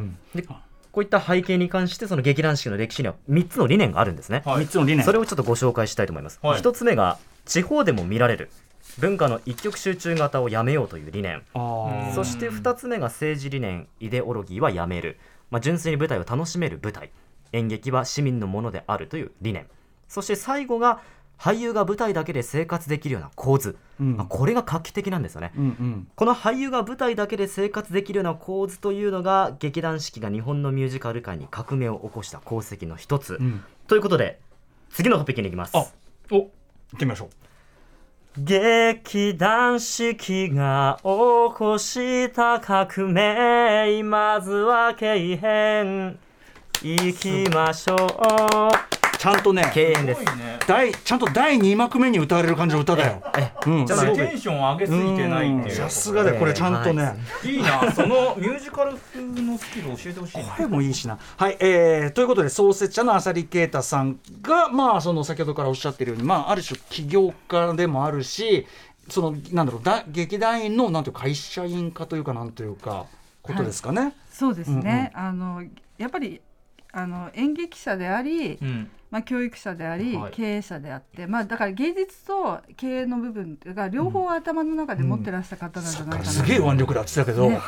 [0.91, 4.65] こういった背景に関してその劇団四季の歴史には3つの理念があるんですね、はい。
[4.65, 5.05] 三つの理念。
[5.05, 6.61] それをちょっとご紹介したいと思います、はい。
[6.61, 8.49] 1つ目が地方でも見られる
[8.97, 11.43] 文化の一極集中型をやめようという理念。
[11.53, 15.19] そして2つ目が政治理念イデオロギーはやめる、
[15.51, 17.11] まあ、純粋に舞台を楽しめる舞台
[17.53, 19.67] 演劇は市民のものであるという理念。
[20.07, 21.01] そして最後が
[21.37, 24.17] 俳優が舞台だけで生活できるような構図、うん。
[24.17, 26.07] まあ、これが画期的なんですよね、うんうん。
[26.15, 33.63] この俳優が舞台だけで生活できるような構図というのが劇団四季が日本のミュージカル界に革命を起こした功績の一つ、うん。
[33.87, 34.39] ということで
[34.89, 35.77] 次のトピックに行きます。
[35.77, 35.85] あ
[36.31, 36.51] お行
[36.95, 37.29] ってみましょう。
[38.39, 44.01] 劇団四季が起こした革命。
[44.03, 46.19] まずは経変
[46.83, 49.17] 行きましょう。
[49.17, 50.21] ちゃんとね経変です。
[50.67, 53.23] 第ちゃんと第2幕目に歌われる感じの歌だよ。
[53.65, 53.93] うん、テ
[54.33, 55.75] ンション上げすぎてないっていう。
[55.75, 57.47] さすがだよこれちゃんとね、はい。
[57.47, 60.43] いいなそのミュージカル風のスキル教えてほしいな。
[60.55, 61.17] 声もいいしな。
[61.37, 68.67] はい、えー、ということで創設者の浅利啓太さんがまあその先ほどからおっしゃってるようにまあある種起業家でもあるし
[69.09, 73.07] そのなんだろうだ劇団員のなんていうか会社員化というかなんというか
[73.41, 74.13] ことですかね。
[74.29, 75.63] そうですね、あの
[75.97, 76.39] やっぱり
[76.97, 78.89] あの演劇者であり、うん。
[79.09, 80.31] まあ、教育者であり、はい。
[80.31, 87.61] 経営者であって、まあ、だから芸術と経営の部分が両方頭の中で持ってらした方なんじゃないかな、すげえ腕力だって言ってたけど、ね。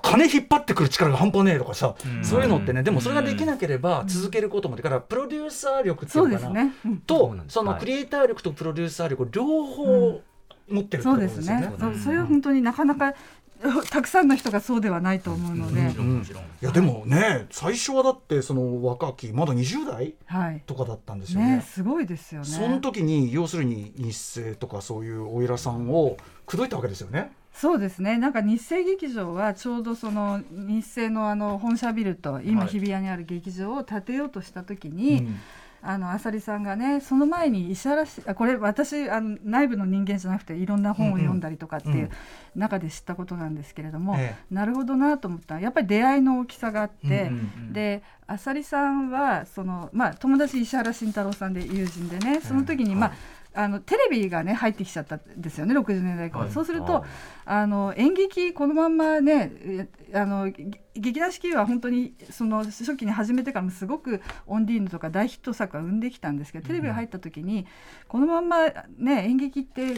[0.00, 2.24] 金引っ張ってくる力が半端ねえとかさ、うん。
[2.24, 7.80] そういうのってねでもそれができなければ続けることもでからプロデューサー力っていそううのかな、ですね、とそのはい。
[7.80, 10.20] クリエイター力とプロデューサー力を両方
[10.68, 11.60] 持ってるってこそうでとですね。
[11.60, 13.14] ねそうそれは本当になかなか
[13.90, 16.42] たくさんの人がそうではないと思うので、もちろんもちろん。
[16.42, 20.62] いやでもね最初はだってその若きまだ20代はい。
[20.66, 21.56] とかだったんですよね。
[21.56, 22.46] ねすごいですよね。
[22.46, 27.32] その時に要するに日清とかそういうお偉さんを口説いたわけですよね。
[27.52, 28.18] そうですね。
[28.18, 32.70] なんか日生劇場はちょうどその日生のあの本社ビルと今はい。
[32.70, 35.40] 日比谷にある劇場を建てようとした時に、うん
[35.82, 42.10] あの浅利さんがねその前に石原氏あこれ私あの内部の人間じゃなくていろんな本を読んだりとかっていう
[42.54, 45.56] 中で知ったことなんですけれども、えなるほどなと思った。
[45.56, 53.12] らやっぱり出会いの大きさがあって、うんうんうんで浅利さんはその、まあ、友達石原慎太郎さんで友人でねその時に、まあ
[53.54, 56.52] あのテレビがね入ってきちゃったんですよね60年代から、はい。
[56.52, 57.04] そうすると
[57.44, 67.66] あの演劇このまんまねえあのげ劇団四季は本当にその初期に始めてからもすごくオンディーヌとか大ヒット作は生んできたんですけどテレビが入った時に
[68.08, 69.94] このまんまね演劇って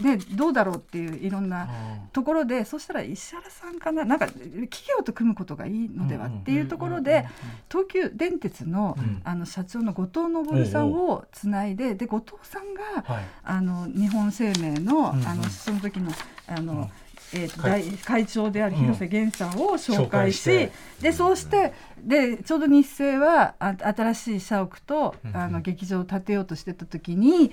[0.00, 1.68] ねどうだろうっていういろんな
[2.12, 7.26] ところでそしたら石原さんかななんか企業と組むことがいいのではっていうところで
[7.68, 9.20] 東急電鉄の,、うん。
[9.24, 13.24] あの社長の後藤昇さんをつないでで後藤さんがはい。
[13.42, 16.10] あの日本生命の,、あのその時の
[16.46, 16.88] あの、うん
[17.34, 20.72] えーと会大会長である広瀬源さんを紹介し,、紹介して。
[21.00, 25.30] でそうしてでちょうど日清はあ新しい社屋と、うん。
[25.30, 27.52] うんあの劇場を建てようとしてた時に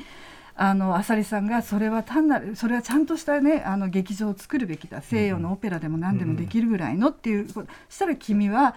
[0.55, 5.01] あの浅利さんがそれは単なるそれはちゃんとしたねあの劇場を作るべきだ。
[5.01, 8.75] 西洋のオペラでも何でもできるぐらいのっていう、そしたら君は、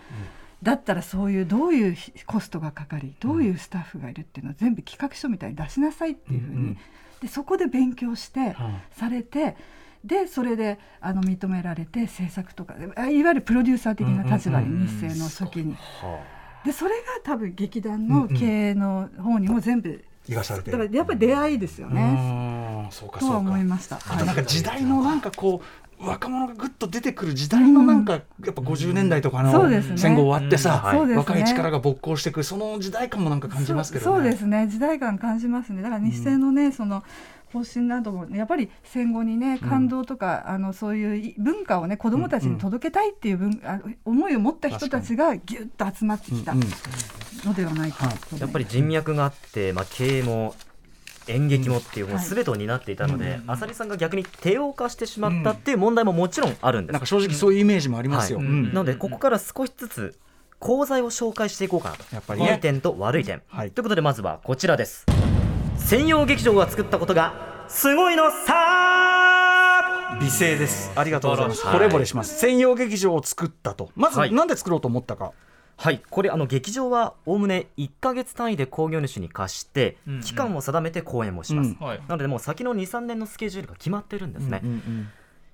[0.60, 6.76] だったらそういうどういうコストがかかりどういうスタッフがいるっていうのを全部企画書みたいに出しなさいっていうふうに、
[7.22, 8.56] でそこで勉強して、
[8.90, 9.56] されて
[10.08, 15.76] でそれであの認められて制作とかあいわゆるプロデューサー的な立場に日清の初期に。
[16.64, 22.88] でそれが多分劇団の経営の方にも全部、だからやっぱり出会いですようね。
[22.90, 23.50] そうかとはそうか。
[23.50, 23.96] 思いました。
[23.96, 25.62] あとなんか時代のなんかこ
[26.00, 28.18] う若者がぐっと出てくる時代のなんかや
[28.50, 30.82] っぱ50年代とかの戦後終わってさ、
[31.16, 34.04] 若い力が勃興していくその時代感もなんか感じますけどね。
[34.04, 34.66] そうそうですね。
[34.68, 35.82] 時代感感じますね。
[35.82, 37.04] だから日清のね、その
[37.52, 46.68] 方針などもやっぱり戦後にね感動とか、あのそういう文化をね子どもたちに届けたいっていう文、あ思いを持った人たちがぎゅっと集まってきたうんうん。
[47.44, 50.54] のではないかと、やっぱり人脈があって、まあ、経営も
[51.28, 52.24] 演劇もっていう、もうはい。
[52.24, 56.92] 全てを担っていたので、浅利さんが逆に帝王化してしまったっていう問題ももちろんあるんです。
[56.92, 58.38] なんか正直そういうイメージもありますよ。
[58.38, 58.46] はい。
[58.48, 58.64] うん。
[58.68, 60.18] なので、ここから少しずつ
[60.58, 62.04] 講座を紹介していこうかなと。
[62.12, 62.54] やっぱりね。
[62.54, 63.42] いい点と悪い点。
[63.46, 63.70] はい。
[63.70, 65.04] ということで、まずはこちらです。
[65.78, 70.90] 専用劇場が作ったことがすごいのさ美声です。
[70.96, 71.62] ありがとうございます。
[71.66, 72.38] 惚れ惚れします。
[72.38, 73.90] 専用劇場を作ったと。
[73.94, 75.32] まずはいなんで作ろうと思ったか。
[75.76, 85.08] はい、これあの劇場はおおむね1ヶ月単位で興行主に貸して、うんうん期間を定めて公演をします、うんはいなのでもう先の23年のスケジュールが決まってるんですね、うんうん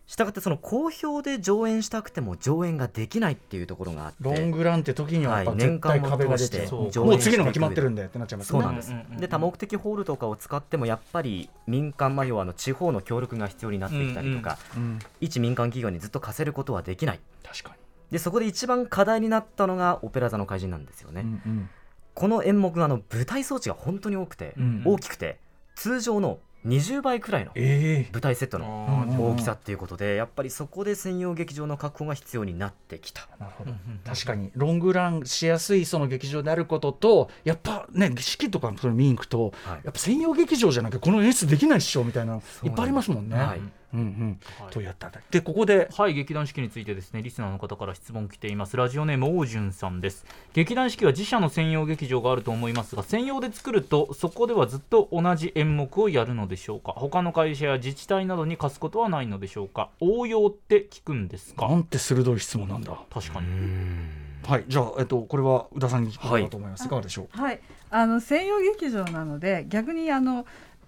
[0.07, 4.17] したがってその好評で上演したくても上演ができないっていうところがあって。
[4.21, 8.61] ロングランって時にはやっぱはい絶対壁が出て、年間を通してそうもう次のが決まってるんでってなっちゃいますね。
[8.61, 14.99] そうなんです、うんうんうんで多目的ホールとかを使ってもやっぱり民間、まあ、要はあの地方の協力が必要になってきたりとか、うん。
[15.21, 17.21] 一民間企業にずっと貸せることはできない。
[17.43, 17.75] 確か
[18.11, 21.31] でそこで一番課題になったのがオペラ座の怪人なんですよね、に。
[21.31, 21.71] うん。
[22.13, 24.83] この演目があの舞台装置が本当に多くて、うん。
[24.85, 25.39] 大きくて
[25.75, 28.13] 通常の20倍くらいのええ。
[28.13, 33.29] 舞台セットの大きさっていうことでやっぱりそこで専用劇場の確保が必要になってきた。
[33.39, 33.73] なるほど。
[34.05, 34.51] 確かに。
[34.55, 39.81] ロングランしやすいその劇場であることとやっぱね式とかそれ見に行くと、はい。
[39.85, 43.37] やっぱ専用劇場じゃなきゃこの演出できないっしょみたいなのいっぱいありますもんね。
[43.37, 43.61] はい
[43.95, 44.41] うんうん。
[44.61, 45.89] はいとやったでここで。
[45.95, 48.77] はい劇団四季についてですねリスナーの方から質問来ています。
[48.77, 50.27] ラジオネーム王潤さんです。
[50.53, 56.93] 劇団四季は自社の専用劇場があると思いますが専用で作るとそこではずっと同じ演目をやるのでしょうか？
[56.93, 59.91] 他の会社や自治体などに貸すことはないのでしょうか？
[60.01, 61.69] 応用って聞くんですか？
[61.69, 62.99] なんて鋭い質問なんだ。
[63.11, 63.47] 確かに。
[64.45, 66.85] はいじゃあえっとこれは宇田さんに聞こうかと思います。
[66.85, 67.41] い、かがでしょう？
[67.41, 70.45] はい、あの専用劇場なので逆にあの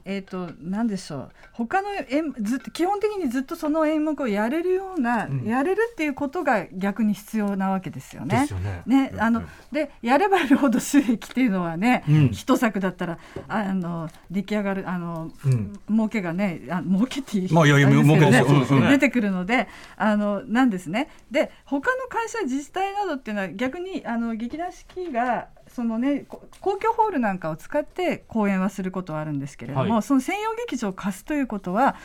[0.09, 1.31] えー、と何でしょう。
[1.53, 5.45] 他の演ずっと基本的にずっとその演目をやれるような、ん。
[5.45, 8.41] やれるっていうことが逆に必要なわけですよね。
[8.41, 8.83] ですよね。
[8.87, 9.43] ねあの
[9.73, 12.31] でやればやるほど収益っていうのはね、うん。
[12.33, 15.73] 一作だったらああの出来上がるあの、うん。
[15.91, 18.33] 儲けがねあ儲けっていうまあいやいや儲けで
[18.65, 19.67] す出てくるので
[19.97, 21.11] あのなんですね。
[21.33, 30.03] で他の会社自治体などっていうのは逆にあの劇団四季がそのねこ公共ホールなんかを使って公演はすることはあるんですけれども、はい。
[30.03, 31.97] その専用劇場を貸すということは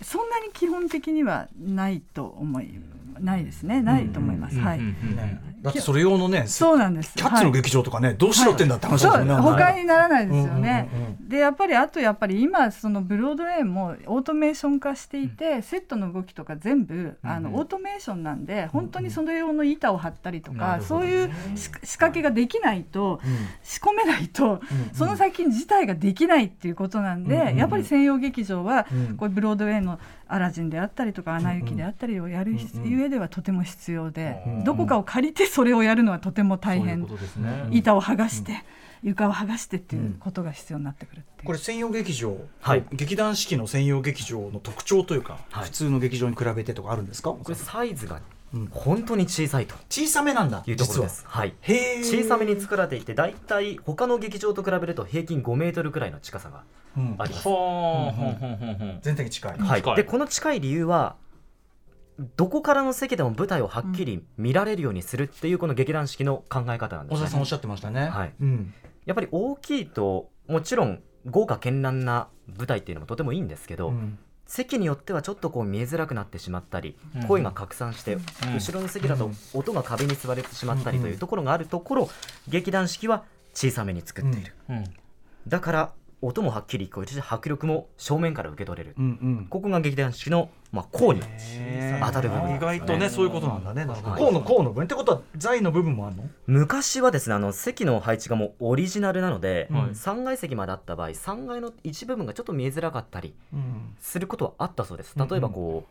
[0.00, 2.80] そんなに基本的にはないと思い
[3.18, 3.82] ないですね。
[3.82, 7.14] ないと思います、はい、うんうんうんねだってそれ用のねそうなんです。
[7.14, 9.42] キャッツの劇場とかね、どうしろってんだって話ですそうよね。
[9.42, 10.88] 他にならないですよね。
[10.92, 11.28] うんうんうん。
[11.28, 17.56] でやっぱりあとやっぱり今そのブロードウェイもオートメーション化していて、セットの動きとか全部あの、うん。
[17.56, 23.20] オートメーションなんで本当にその用の板を張ったりとか、そういうし仕掛けができないと、
[23.62, 24.60] 仕込めないと、
[24.92, 29.16] その先自体ができないっていうことなんで、うんうんやっぱり専用劇場は、うん。
[29.16, 34.64] こういうブロードウェイのアラジンであったりとかアナ雪であったりをやる上ではとても必要で、うん。
[34.64, 37.02] どこかを借りてそれをやるのはとても大変。
[37.02, 37.08] ね。
[37.70, 38.64] 板を剥がして、
[39.02, 41.44] 床を剥がしてっていうことが必要になってくるって。
[41.44, 42.84] これ専用劇場、はい。
[42.92, 45.64] 劇団四季の専用劇場の特徴というか、はい。
[45.64, 47.30] 普通の劇場に比べてとかあるんですか？
[47.30, 48.20] これサイズが
[48.52, 49.74] うん本当に小さいと。
[49.88, 51.44] 小さめなんだいうところです、は。
[51.46, 56.62] い、小さめに作られていて大体他の劇場と比べると平均5メートルくらいの近さが
[56.96, 57.14] うん。
[57.18, 57.48] あります、
[59.02, 59.80] 全体に近い、はい。
[59.82, 59.96] 近い。
[59.96, 61.16] でこの近い理由は
[62.36, 67.28] どこからの席でも舞台をはっきり見られるようにするっていうこの劇団四季の考え方なんですね。
[67.28, 68.34] さんおっしゃってましたね、はい。
[68.40, 68.74] うん。
[69.06, 72.28] やっぱり大きいともちろん豪華絢爛な
[72.58, 74.18] 舞台っていうのもとてもいいんですけど、うん。
[74.46, 77.26] 席によってはちょっとこう見えづらくなってしまったり、うん。
[77.26, 78.18] 声が拡散して、
[78.54, 82.10] 後ろの席だと音が壁に吸われてしまったりというところがあるところ
[82.48, 84.84] 劇団四季は小さめに作っている、うん。
[85.48, 89.08] だから音もはっきり聞こえるし迫力も正面から受け取れる、うんう
[89.42, 89.46] ん。
[89.48, 92.06] ここが劇団四季の、まあ、項にへー。
[92.06, 92.56] 当たる部分。
[92.56, 94.84] 意外とねそういうことなんだねなるほどはい項の項の分。
[94.84, 96.24] ってことは財の部分もあるの？
[96.46, 99.82] 昔はですねあの席の配置がもうオリジナルなので、はい。
[99.90, 103.94] 3階席まであった場合3階の一部分がちょっと見えづらかったりうん。
[103.98, 105.14] することはあったそうです。
[105.16, 105.28] うんうん。
[105.28, 105.86] 例えばこ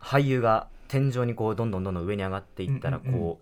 [0.00, 3.28] う、俳優が天井にこうどんどんどんどん上に上がっていったらこう、うんうん。
[3.30, 3.36] うん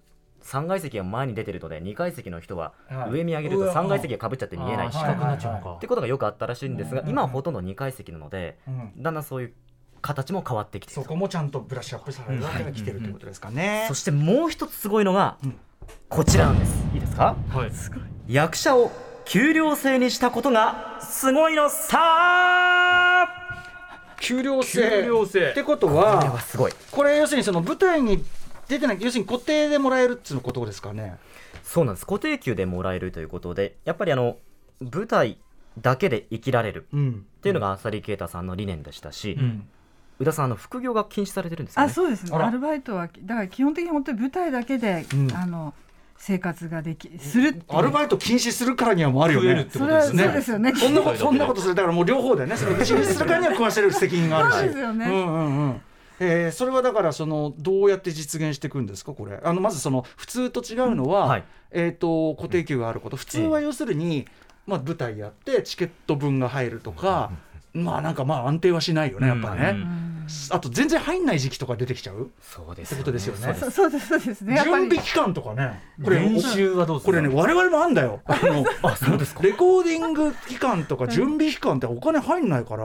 [0.51, 3.11] 3階席が前に出てるので2階席の人ははい。
[3.11, 8.93] 上見上げるとうわ3階席がかぶっちゃって見えないしあー四角くなっちゃうのかってことがよくあったらしいんですが今はほとんど2階席なのでうん。
[9.03, 9.53] だんだんそういう
[10.03, 13.85] 形も変わってきてそこもちゃんとブラッシュアップされるわけが来てるってことですかね。
[13.89, 15.57] そしてもう一つすごいのがうん。
[16.09, 16.85] こちらなんです。
[16.95, 17.37] いいですか？
[17.51, 17.71] はい。
[18.29, 18.91] 役者を
[19.27, 23.29] 給料制にしたことがすごいのさ
[24.21, 24.89] 給料制。
[25.03, 25.51] 給料制。
[25.51, 26.73] ってことこれははすごい。
[26.91, 28.25] これ要するにその舞台に
[28.71, 31.17] 出てない要するに固定でもらえるっていうことですかね。
[31.65, 32.07] そうなんです。
[32.07, 34.37] 固定給でもらえるということでやっぱりあの
[34.81, 35.39] 舞台
[35.79, 36.87] だけで生きられる。
[36.93, 37.27] うん。
[37.39, 39.69] っていうのが浅利啓太さんの理念でしたし、うん。
[40.21, 41.91] 宇田さんあの副業が禁止されてるんですよね。
[41.91, 42.25] あそうです。
[42.25, 45.33] ねアルバイトはだから基本的に本当に舞台だけで、うん。
[45.35, 45.75] あの
[46.17, 49.47] 生活ができするアルバイト禁止するからにはもうあるよね。
[49.47, 50.73] 増えるってこそれはそうとですねですよね。
[50.77, 51.75] そんなことそんなことする。
[51.75, 55.07] だからもう両方でねそれを禁止するからには食わせる責任があるし そうですよね。
[55.07, 55.81] うんうんうん
[56.21, 59.41] えーそれはだからそのどうやって実現していくんですかこれ？
[59.43, 61.45] あのまずその普通と違うのは、はい。
[61.73, 63.17] えー、と固定給があること。
[63.17, 64.27] 普通は要するに、
[64.67, 67.31] まあ、舞台やってチケット分が入るとか、
[67.73, 70.07] まあなんかまあ安定はしないよねやっぱね、うん
[70.53, 72.31] あと全然入んない時期とか出てきちゃう？
[72.41, 73.53] そうですってことですよね。
[73.59, 74.61] そそうですそうですね。
[74.63, 75.81] 準備期間とかね。
[76.05, 77.13] これ練習はどうですか？
[77.13, 78.21] これね我々もあんだよ。
[78.27, 79.43] あのあそうですか。
[79.43, 82.85] レコーディング期間とか準備期間ってお金入んないから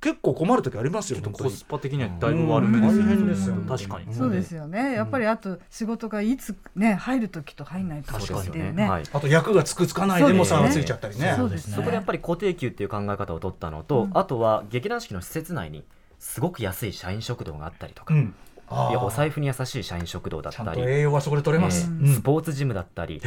[0.00, 3.06] 結構困る時ありますよコスパ的にはだいぶ悪めですうん。
[3.06, 4.14] 大変ですよ確かに。
[4.14, 4.92] そうですよね。
[4.92, 8.88] やっぱりあと仕事がいつね入る時と入んない時ですっていうねよね。
[8.88, 9.02] はい。
[9.12, 11.34] あと役がつくつかないでも差がついちゃったりね。
[11.36, 11.74] そうですね。
[11.74, 14.10] そこでやっぱり固定給っていう考え方を取ったのと、うん。
[14.14, 15.84] あとは劇団四季の施設内に
[16.18, 18.34] すごく安い社員食堂があったりとか、うん。
[18.70, 23.22] いやお財布布に優しい社員食堂だったり、と栄養はそこで取れます、スポーツジムだったり、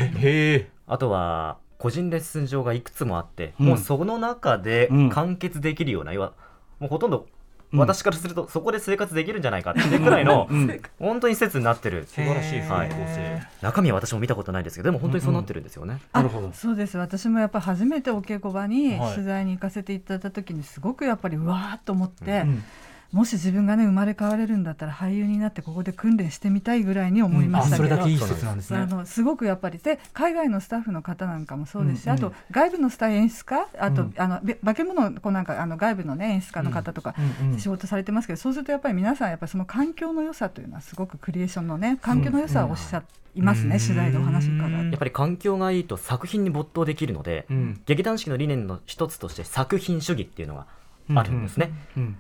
[0.86, 3.66] あとは個人レッスン場がいくつもあって、うん。
[3.66, 5.10] もうその中でうん。
[5.10, 6.34] 完結できるような、要は
[6.82, 7.28] もうほとんど
[7.72, 7.80] うん。
[7.80, 10.82] 私からするとそこで生活できるんじゃないかっていう くらいのうん。
[11.00, 12.06] 本当に施設になってる。
[12.08, 12.90] 素晴らしいはい。
[12.90, 16.02] 構成中身は私も見たことないですけどでも本当にそうなってるんですよね。
[16.12, 16.52] なるほど。
[16.54, 16.98] そうです。
[16.98, 19.14] 私もやっぱり初めてお稽古場にはい。
[19.14, 22.64] 取材に行かせていただいた時にすごくやっぱりうわーっと思って、うん
[23.12, 29.80] もし自分がね生まれ変われるんだったら俳優になってここで訓練してみたいぐらいに思いまあしたけど、それだけいい施設なんですあねのすごくやっぱり。
[29.80, 32.18] で海外のスタッフの方なんかもそうですし、うんうん。
[32.18, 34.14] あと外部のスター演出家あと、うん。
[34.16, 43.04] あのべ化け物こうなんかあの外部のね演出家の方とか、うんうん仕事されてますけどそうするとやっぱり皆さんやっぱりその環境の良さというのはすごくクリエーションのね環境の良さをおっしゃ
[43.36, 44.92] いますね、うん取材でお話伺うんって。
[44.92, 47.82] やっぱり環境がいいと作品に没頭できるので、うん。
[47.86, 50.66] 劇団四季の理念の一つとして作品主義っていうのが
[51.14, 52.18] あるんですね、うん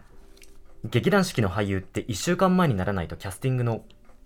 [0.90, 3.84] 劇団四季の俳優って1週間前にならないとキャスティングの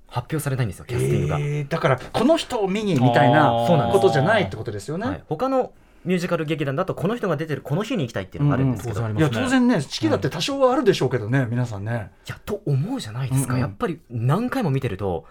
[0.07, 3.49] 発表されないんですよキャスティングが、えーだからこの人を見にみたいな
[3.91, 5.73] ことじゃないってことですよね、はい、他の
[6.05, 12.11] ミュージカル劇団だとこの人が出てるこの日に行きたいっていうのがあるんですけど、うんうんいいや当然ね式だって多少はあるでしょうけどね、皆さんね。
[12.27, 13.61] やと思うじゃないですか、うんうん。
[13.61, 15.25] やっぱり何回も見てると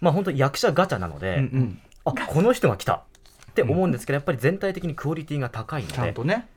[0.00, 1.82] まあ本当役者ガチャなので、うんうん。
[2.04, 6.48] あこの人が来たって思うんですけどやっぱり全体的にクオリティが高いのちゃんでとね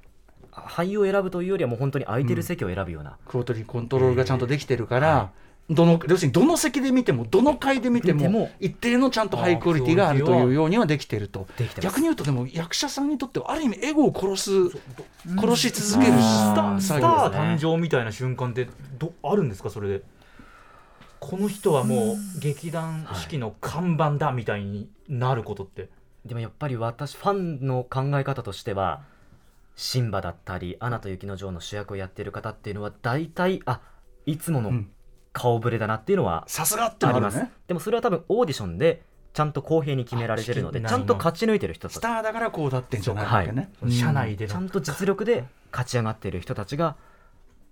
[0.51, 5.31] 俳優を選ぶというよりはもう本当に空いてる席を選ぶような、クオトリコントロールがちゃんとできてるから、
[5.69, 11.47] どの要するにどの席で見てもどの回で見ても一定のちゃんとハイクオリティがあるというようにはできてると。
[11.79, 14.51] 逆に言うとでも役者さんにとってはある意味エゴを殺す
[15.39, 18.67] 殺し続けるスタースター誕生みたいな瞬間って
[18.99, 20.01] どあるんですかそれで？
[21.21, 25.89] この人はもう劇団四季の看板だみたいになることって、
[26.25, 29.03] でもやっぱり私ファンの考え方としては
[29.75, 33.81] シンバだったり「アナと雪の女王」の主役をやっている方っていうのは大体あ
[34.25, 34.91] いつものうん。
[35.34, 39.03] 顔ぶれだなっていうのはさすがってあります、ねでもそれは多分オーディションで
[39.34, 41.97] ちゃんと公平に決められてるのであちゃんと勝ち抜いてる人たち。
[41.97, 43.91] スターだからこうだってんじゃないわけね、うん。
[43.91, 46.97] 社内でのちゃんと実力で勝ち上がっている人たちが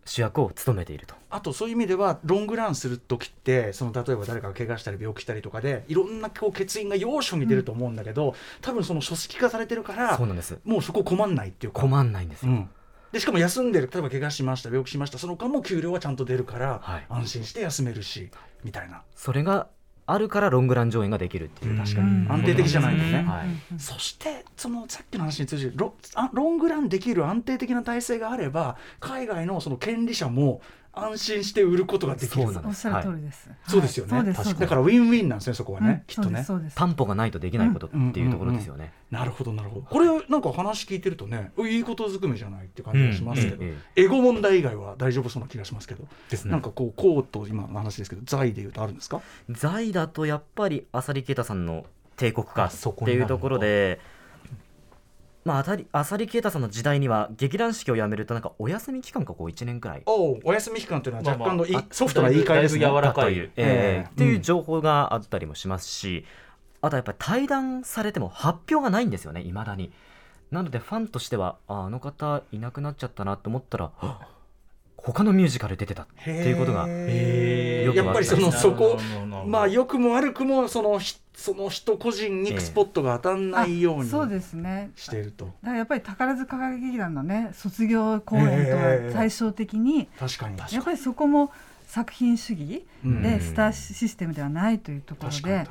[0.10, 1.14] 主役を務めていると。
[1.30, 10.58] あとそういう意味ではロングランする時ってその例えば誰かが怪我したり病気したりとかでいろんなこう欠員が要所に出ると思うんだけど、多分その組織化されてるからそうなんです。
[10.66, 11.82] もうそこ困んないっていうか。
[11.82, 12.70] 困んないんですよ、うん、
[13.12, 17.06] でしかも休んでる例えば怪我しました病気しましたその間も給料はちゃんと出るから、はい。
[17.10, 18.32] 安心して休めるし
[18.64, 19.04] みたいな。
[19.16, 19.68] それが
[20.08, 21.78] あるからロングラン上演ができるっていう。
[21.78, 22.24] 確かうん。
[22.24, 23.80] に安定的じゃないとね、はい。
[23.80, 32.44] そしてそのさっきの話に通じるロあロングランできる安定的な体制があれば海外のその権利者も安心して売ることができる。
[32.44, 33.50] そうなんおっしゃる通りです。
[33.68, 34.26] そうですよね、はい。
[34.26, 34.60] そうですそうです。
[34.60, 36.46] だからウィンウィンなんですねそこはね、うんきっとね。
[36.76, 38.92] 担保がないとできないことっていうところですよね。
[39.12, 39.82] なるほどなるほど。
[39.84, 46.52] これなんか話聞いてるとねいいことずくめじゃないって感じがしますけど、うんえエゴ問題以外は大丈夫そうな気がしますけど、ですね。
[46.52, 49.22] なんかこうこうと今の話ですけど財でいうとあるんですか？
[49.50, 51.86] 財だとやっぱり浅利啓太さんの
[52.18, 54.02] 帝国化あそこっていうところで。
[55.50, 60.04] まあ、あたり浅利啓太さんの時代には劇団四季を辞めるとなんかお休み期間がこう1年くらい。
[60.06, 63.26] おおお休み期間というのは若干のい、まあまあソフトな言い換えですねだいぶ柔らかい。
[63.26, 66.24] という、えええーっていう情報があったりもしますし、
[66.82, 69.92] あとやっぱり対談されても発表がないんですよねいまだに。
[70.52, 74.28] なのでファンとしてはああの方いなくなっちゃったなと思ったらあ
[75.04, 78.98] 他のミュージカル出てたっていうことがやっぱりそのそこ
[79.46, 84.92] まあ良くも悪くもそのひその人個人にスポットが当たんないようにあそうですね。
[84.98, 90.58] していると、だからやっぱり宝塚歌劇団のね卒業公演とは対照的に、確かに。
[90.58, 91.52] やっぱりそこも
[91.90, 93.24] 作品主義うん。
[93.24, 95.66] でスターシステムではないというところで。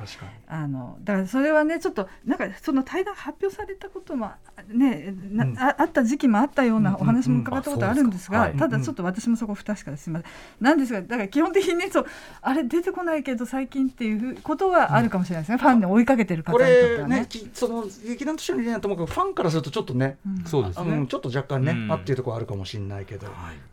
[0.47, 4.31] あのだからそれはねちょっとなんかその対談発表されたことも
[4.67, 5.57] ね、なうん。
[5.57, 10.09] ああった時期もあったようなお話も伺ったことあるんですが、ただちょっと私もそこ不確かです。
[10.09, 10.29] みません。
[10.59, 12.05] なんですがだから基本的にねそう
[12.41, 17.19] あれ出てこないけど最近っていうことはあるかもしれないですね、ファンで追いかけてる方こにとってれはね。
[17.21, 21.05] ねきその劇団としての理念はともかくファンからするとちょっとね、うんそうですね。
[21.07, 21.91] ちょっと若干ね、うん。
[21.91, 23.27] あっていうところあるかもしれないけど、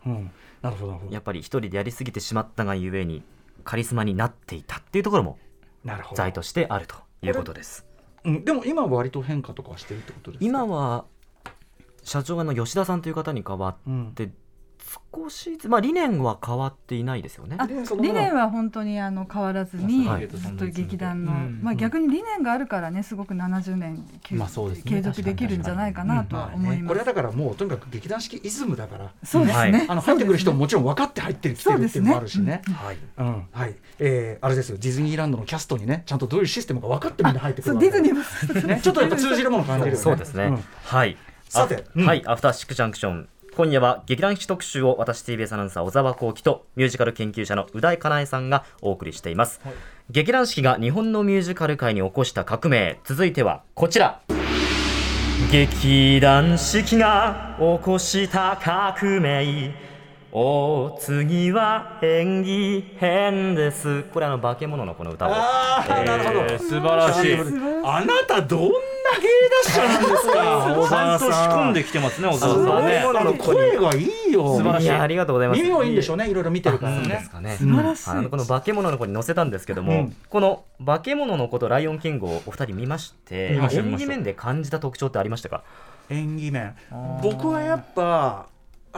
[0.05, 0.31] うん、
[0.61, 1.13] なるほどなるほど。
[1.13, 3.23] やっぱり一人でやりすぎてしまったがゆえに
[3.63, 5.37] カリスマになっていたっていうところも
[5.83, 6.15] なるほど。
[6.15, 7.85] 財としてあるということです。
[8.23, 10.45] うん、でも今は割と変化とかはしてるってことですか？
[10.45, 11.05] 今は
[12.03, 14.09] 社長の吉田さんという方に代わうん。
[14.09, 14.29] って
[15.13, 17.57] 少しずつまあ理念は変わっていないですよね。
[17.59, 21.59] あ理念は本当にあの変わらずに、はいずっと劇団の、うん。
[21.61, 24.91] まあ、逆に理念があるからねすごく70年、まあそうですね。
[24.91, 26.87] 継続できるんじゃないかなとは思います。
[26.87, 29.85] これはだからもうとにかく劇団式イズムだからそうですね、はい。
[29.89, 32.61] あの入ってくる人ももちろん分かって入ってきてるっていうのもあるしね。
[32.71, 32.97] はい。
[33.17, 33.47] うん。
[33.51, 33.75] はい。
[33.99, 34.77] えー、あれですよ。
[34.77, 40.03] ディズニーランドのキャストにねちゃんとどういうシステムが分かってみんな入ってくそうるディズニーもね、ちょっとやっぱ通じるもの感じるよね。
[40.03, 40.63] そうですね、ん。
[40.83, 41.17] はい。
[41.49, 41.85] さて。
[41.95, 42.23] うんあはい。
[42.25, 49.61] アフターシックジャンクション今夜は劇団四季特集を私 TBS アナウンサー小沢光輝とミュージカル研究者の宇大かなえさんがお送りしています、
[50.11, 52.99] 劇団四季が日本のミュージカル界に起こした革命。
[53.03, 54.21] 続いてはこちら。
[55.51, 59.73] 劇団四季が起こした革命
[60.31, 66.39] お次は演技編ですこれあの化け物のこの歌をああ、なるほど。
[66.41, 67.33] えー素晴らしい
[67.85, 69.29] あなたどんな芸
[69.63, 71.29] 達者なんですか、小ちゃん沢さん。
[71.29, 74.57] と仕込んできてますね小沢さんね声がいいよ。
[74.57, 77.29] 素晴らしいありがとうございます耳もいいんでしょうね、いろいろ見てるからねです。
[77.29, 78.09] かね素晴らしい。
[78.09, 85.63] はいあのこの化け物の子に載せたんですけども、うんこの化け物の子とライオンキングをお二人見まして演技面で感じた特徴ってありましたか？
[86.09, 86.75] 演技面。
[87.23, 88.47] 僕はやっぱ。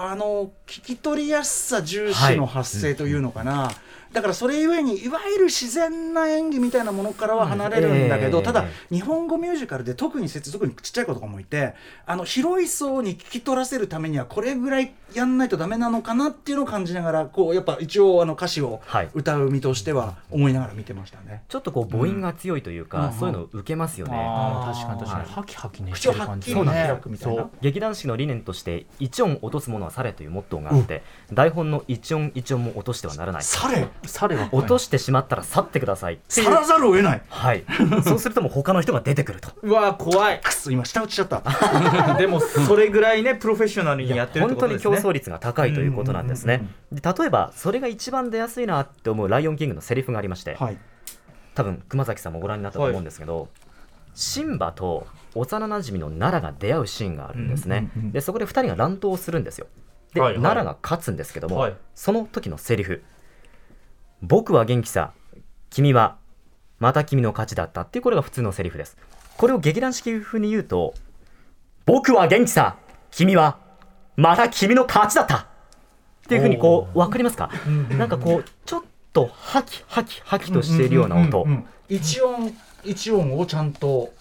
[0.01, 3.69] あの聞き取りやすさ重視の発声というのかな、
[4.13, 8.43] だからそれゆえにいわゆる自然な演技みたいなものからは離れるんだけど、ええ。
[8.43, 11.75] ただ日本語ミュージカルで特に接続にちっちゃい子とかもいて
[12.05, 19.09] あの広い層に聞き取らせるためにはこれぐらいやんないとダメなのかなっていうのを感じながらこうやっぱ一応あの歌詞をはい。
[19.13, 21.43] 歌う身としては思いながら見てましたね。
[21.47, 23.13] ちょっとこう母音が強いというか、うん。
[23.13, 25.33] そういうのを受けますよね、あー確かに確かはいに。
[25.33, 27.49] ハキハキね口をはっきり開くみたいな。
[27.61, 33.43] 劇団四季の理念として一音落とすものはされというモットーがあって、台本の一音一音も落としてはならない。
[33.43, 36.45] されサレは落としてしまったら去ってくださいっていう。
[36.45, 37.21] さらざるを得ない。
[37.29, 37.63] はい。
[38.03, 39.49] そうするともう他の人が出てくると。
[39.61, 40.39] うわ怖い。
[40.41, 41.41] くっそ今下打ちしちゃった。
[42.17, 45.01] でもそれぐらいねプロフェッショナルにやってるって本当にことですね。
[45.01, 46.67] 競争率が高いということなんですね。
[46.91, 50.77] で例えばそれが一番出やすいなって思う「ライオンキング」のセリフがありまして、はい。
[51.55, 53.49] 多分熊崎さんもご覧になったと思うんですけど、
[54.13, 59.67] シンバと幼なじみの奈良が出会うシーンがあるんですね、うんうんうんでそこで2人が乱闘をするんですよ。
[60.13, 60.41] で、はいはい。
[60.41, 61.75] 奈良が勝つんですけども、はい。
[61.93, 63.03] その時のセリフ
[64.21, 65.13] 「僕は元気さ
[65.69, 66.17] 君は
[66.80, 68.97] また君の勝ちだった」っていうこれが普通のセリフです。
[69.38, 70.93] これを劇団四季風に言うと
[71.86, 72.75] 「僕は元気さ
[73.11, 73.57] 君は
[74.15, 75.47] また君の勝ちだった」っ
[76.27, 77.49] ていうふうにこう分かりますか？
[77.97, 78.82] なんかこうちょっ
[79.13, 81.65] とハキハキハキとしているような音、んんん。
[81.88, 84.13] 一音一音をちゃんと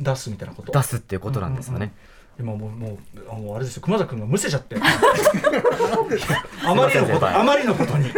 [0.00, 0.72] 出すみたいなこと？
[0.72, 1.92] 出すっていうことなんですよね。
[2.38, 2.98] 今もうもう
[3.30, 3.82] あのあれですよ。
[3.82, 4.76] 熊崎君がむせちゃって。
[6.64, 8.10] あまりのことあまりのことに。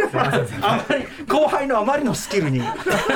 [0.61, 2.61] あまり後輩のあまりのスキルに。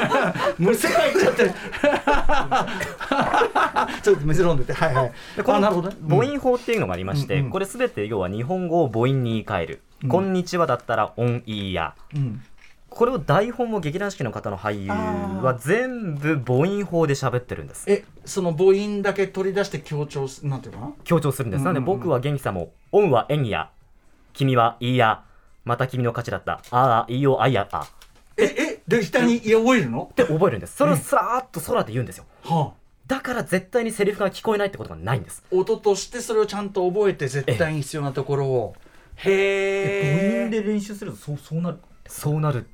[0.60, 1.46] むせがいっちゃって
[4.04, 4.74] ちょっと水飲んでて。
[4.74, 5.12] はいはい。
[5.38, 5.96] でこのあなるほどね。
[6.10, 7.46] 母音法っていうのがありまして、うん。
[7.46, 9.82] うんこれすべて要は日本語を母音に言い換える。
[10.10, 11.94] こんにちはだったら、オンイーや。
[12.14, 12.44] うん
[12.90, 17.86] これを台本も劇団四季の方の俳優は全部母音法で喋ってるんです。
[17.88, 21.64] えその母音だけ取り出して強調すなんていうかな強調するんです。
[21.64, 23.70] なので僕は元気さも、オンは演技や、
[24.34, 25.24] 君はいいや、
[25.66, 27.88] また君の勝ちだったああいいよあいやあっ
[28.38, 30.12] ええで下に覚えるの？
[30.16, 30.78] て覚えるんです。
[30.78, 32.26] それをさーっと空で言うんですよ。
[32.44, 32.78] はあ。
[33.06, 35.44] だから絶対にセリフが聞こえないってことがないんです。
[35.52, 38.76] 音としてそれをちゃんと覚えて絶対に必要なところを。
[39.16, 41.80] 母へえ音で練習するとそうそうなる？
[42.08, 42.68] そうなる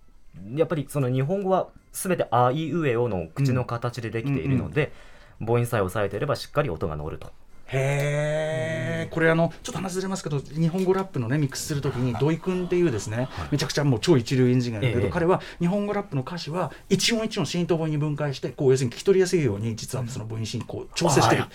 [0.55, 4.91] やっぱりその日本語は全てあいうえおの口の形でできているので、
[5.39, 7.31] 母音さえ押さえていればしっかり音が乗ると。
[7.67, 15.09] へえこれあのちょっと話ずれますけど日本語ラップのねミックスするときに土井君っていうですね、めちゃくちゃもう超一流エンジニアだけど、ええ。
[15.09, 21.45] 彼は日本語ラップの歌詞は一音一音浸透母音に分解してこう要するに聞き取りやすいように実はその母音進行を調整してる。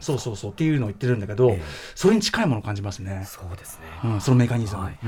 [0.00, 1.62] そうそうそうっていうのを言ってるんだけど、ええ
[1.94, 3.22] それに近いものを感じますね。
[3.24, 3.86] そうですね。
[4.04, 4.82] うん、そのメカニズム。
[4.82, 4.98] はい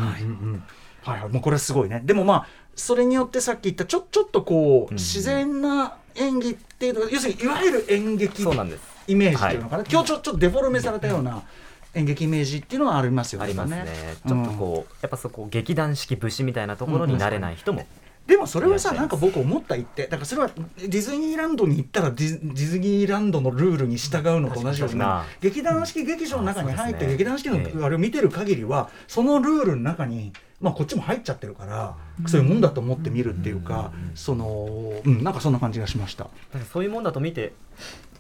[1.03, 2.01] はい、もうこれはすごいね。
[2.05, 2.47] でもまあ、
[2.77, 4.97] それによってさっき言ったちょちょっとこう、うん。
[4.97, 8.83] 自然な演技っていうのが要するにいわゆる演劇そうなんです。
[9.07, 11.43] イメージっていうのかな、今日ちょちょっとデフォルメされたような
[11.95, 13.45] 演劇イメージっていうのはありますよね。
[13.45, 13.85] ありますね。
[14.27, 17.87] ちょっとこう、やっぱそこ劇団四季節みたいなところになれない人も、
[18.27, 25.01] でもそれはさなんか僕思った言ってだからそれはディズニーランドに行ったらディズディズニーランドのルールに従うのと同じように
[25.43, 30.33] 劇団四季劇場の中に入って、劇団四季ええのあれを見てる限りはそのルールの中に
[30.65, 31.95] まあこっちも入っちゃってるから、
[32.27, 36.29] そういうもんだと思って見るっていうか、そのうんなんかそんな感じがしました。
[36.73, 37.53] そういうもんだと見て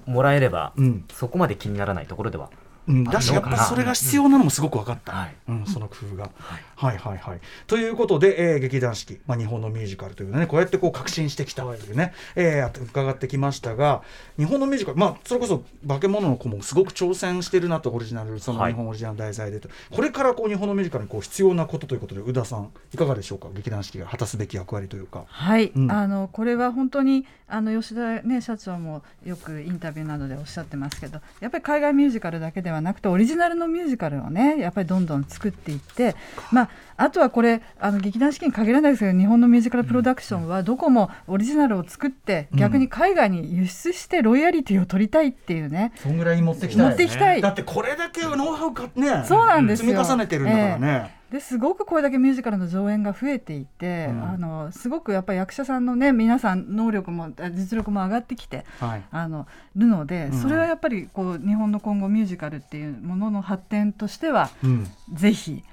[0.04, 2.50] もらえれば、うんそこまで気にならないところでは
[2.86, 5.34] うん、だしやっぱそれが必要なのもすごく分かった、はい。
[5.48, 6.30] うん、その工夫が、
[6.76, 14.02] はい、はいはいということで、えー劇団四季、まあ、日本のミュージカルというねこうやってこう革新してきたというね、えー伺ってきましたが
[14.36, 18.72] 日本のミュージカルまあそれこそ「化け物の子」もすごく挑戦してるなとオリジナルそのはい。
[18.72, 23.48] 日本オリジナル題材でと、これからこう日本のミュージカルにこう必要なことということで宇田さんいかがでしょうか？
[23.54, 25.24] 劇団四季が果たすべき役割というか。
[25.28, 25.92] はい、うん。
[25.92, 36.14] あのこれは本当にあの吉田、ね、社長もよくインタビューなどでおっしゃってますけどやっぱり海外ミュージカルだけではなくてオリジナルのミュージカルをねやっぱりどんどん作っていって、
[36.52, 42.58] まあ、あとはこれあの劇団四季に限らないですけど日本のミュージカルプロダクションはどこもオリジナルを作ってうん。
[42.58, 47.40] 逆に海外に輸出してロイヤリティを取りたいっていうね、そんぐらい持ってきたい持ってきたい。
[47.40, 49.90] だってこれだけノウハウかねそうなんですよ。
[49.90, 54.22] 積み重ねてるんだからね、ですごくこれだけミュージカルの上演が増えていて、うん。
[54.22, 59.02] あのすごくやっぱり役者さんのね皆さん能力もあ実力も上がってきてはい。
[59.10, 60.40] あのるので、うん。
[60.40, 65.64] それはやっぱりこう日本の今後ミュージカルっていうものの発展としては、うんぜひ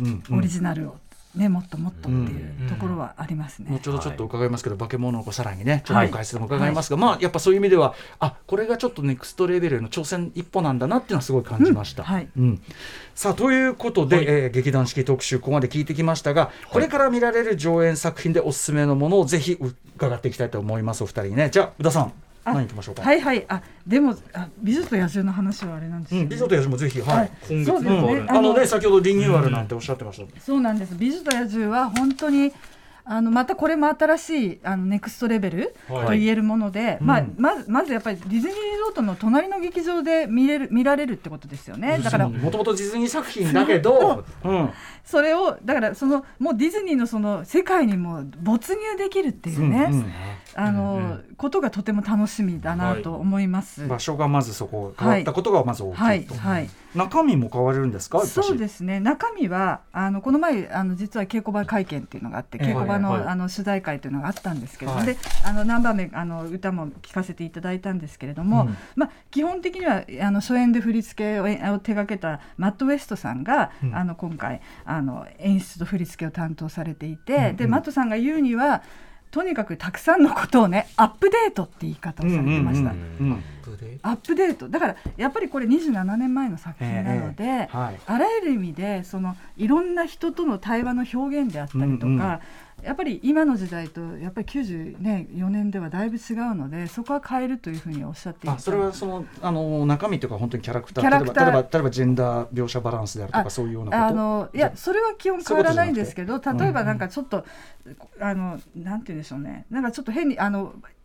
[0.00, 0.96] うんオリジナルを、
[1.36, 3.68] ねもっともっとっていうところはありますね。
[3.70, 12.02] 後ほどちょっと伺いますけど、化け物の子さらにね、ちょっはいと解説も伺いますが、まあやっぱそういう意味では、あこれがちょっとネクストレベルへの挑戦一歩なんだなっていうのはすごい感じました。
[12.02, 12.28] うんはい。
[12.36, 12.62] うん。
[13.14, 14.24] さあということで、はい。
[14.28, 19.58] えー劇団四季特集ここまで聞いてきましたが、これから見られる上演作品でおすすめのものをぜひ
[19.96, 21.50] 伺っていきたいと思いますお二人にね。
[21.50, 22.12] じゃあ宇田さん
[22.46, 23.02] あ何行きましょうか？
[23.02, 27.16] はいはいあでもあ美女と野獣の話はあれなんですよねうん、美女と野獣もぜひ、はい。
[27.18, 30.40] はい今月そうですねうんあのね先ほどリニューアルなんておっしゃってました。
[30.40, 32.52] そうなんです美女と野獣は本当に
[33.08, 36.20] あのまたこれも新しいあのネクストレベルとはい。
[36.20, 38.52] 言えるもので、うんまあ、まずまずやっぱりディズニーリ
[38.84, 41.98] ゾートの隣の劇場で見れる見られるってことですよね。
[42.02, 44.52] だからもともとディズニー作品だけど、う。
[44.52, 44.70] ん、
[45.04, 50.12] それをだからそのもうディズニーのその世界にも没入できるっていうね、うんうん。
[50.56, 51.24] あの、うんうん。
[51.36, 53.86] ことがとても楽しみだなと思います。
[53.86, 56.00] 場所がまずそこ変わったことがまず大きいと。
[56.02, 56.26] はい。
[56.34, 58.20] はい中身も変われるんですか？
[58.26, 59.00] そうですね。
[59.00, 65.06] 中身はあのこの前あの実は稽古場会見っていうのがあってええ稽古場の,、あの取材会というのがあったんですけれども、はい。
[65.14, 68.76] であの何番目あの歌も聴かせていただいたんですけれども、うん。
[68.96, 71.46] まあ、基本的にはあの初演で振り付けを
[71.78, 73.94] 手掛けたマット・ウエストさんが、うん。
[73.94, 77.56] あの今回あの演出と振り付けを担当されていて、うんうん。
[77.56, 78.82] でマットさんが言うには
[79.30, 82.90] とにかくたくさんのことをねアップデートって言い方をされてました。
[84.02, 84.68] アップデート？
[84.68, 88.00] だからやっぱりこれ27年前の作品なので、ええはい。
[88.06, 92.38] あらゆる意味でそのいろんな人との対話の表現であったりとか、うんうん
[92.82, 104.04] やっぱり今の時代とやっぱり94、ね、4年ではだいぶ違うのでそこは変えるというふうにおっしゃっていてあそれはそのあの中身というか本当にキャラクター例えば例えばジェンダー描写バランスであるとかあそういうようなこと？
[104.04, 107.44] あのいやそれは基本変わらないんですけど例えばなんかちょっと、
[108.20, 109.66] あのなんて言うんでしょうね。
[109.70, 110.95] なんかちょっと変にあのい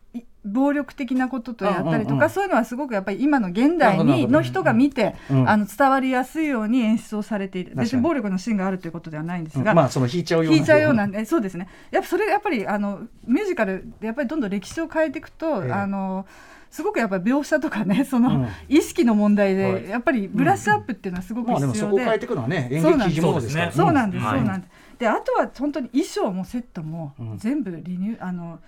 [0.43, 2.29] 暴力的なこととやったりとか、うんうんうん。
[2.29, 5.49] そういうのはすごくやっぱり今の現代にの人が見て、うん。
[5.49, 7.75] あの伝わりやすいように演出をされている。
[7.75, 9.77] 別に暴力のシーンがあるということではないんですが、うん。
[9.77, 11.67] まあその引いちゃうような引いちゃうようなねそうですね。
[11.91, 15.71] やっぱそれやっぱりあのミュージカルでやっぱりどんどん歴史を変えていくと、ええ。
[15.71, 16.25] あの
[16.71, 18.47] すごくやっぱり描写とかね その、うん。
[18.67, 19.89] 意識の問題で、はい。
[19.89, 21.79] やっぱりブラッシュアップっていうのはすごく必要で。
[21.79, 24.71] そこを変えていくのはね演劇ですからそうなんです、はいそうなんです。
[24.97, 27.37] であとは本当に衣装もセットもうん。
[27.37, 28.59] 全部リニューあのり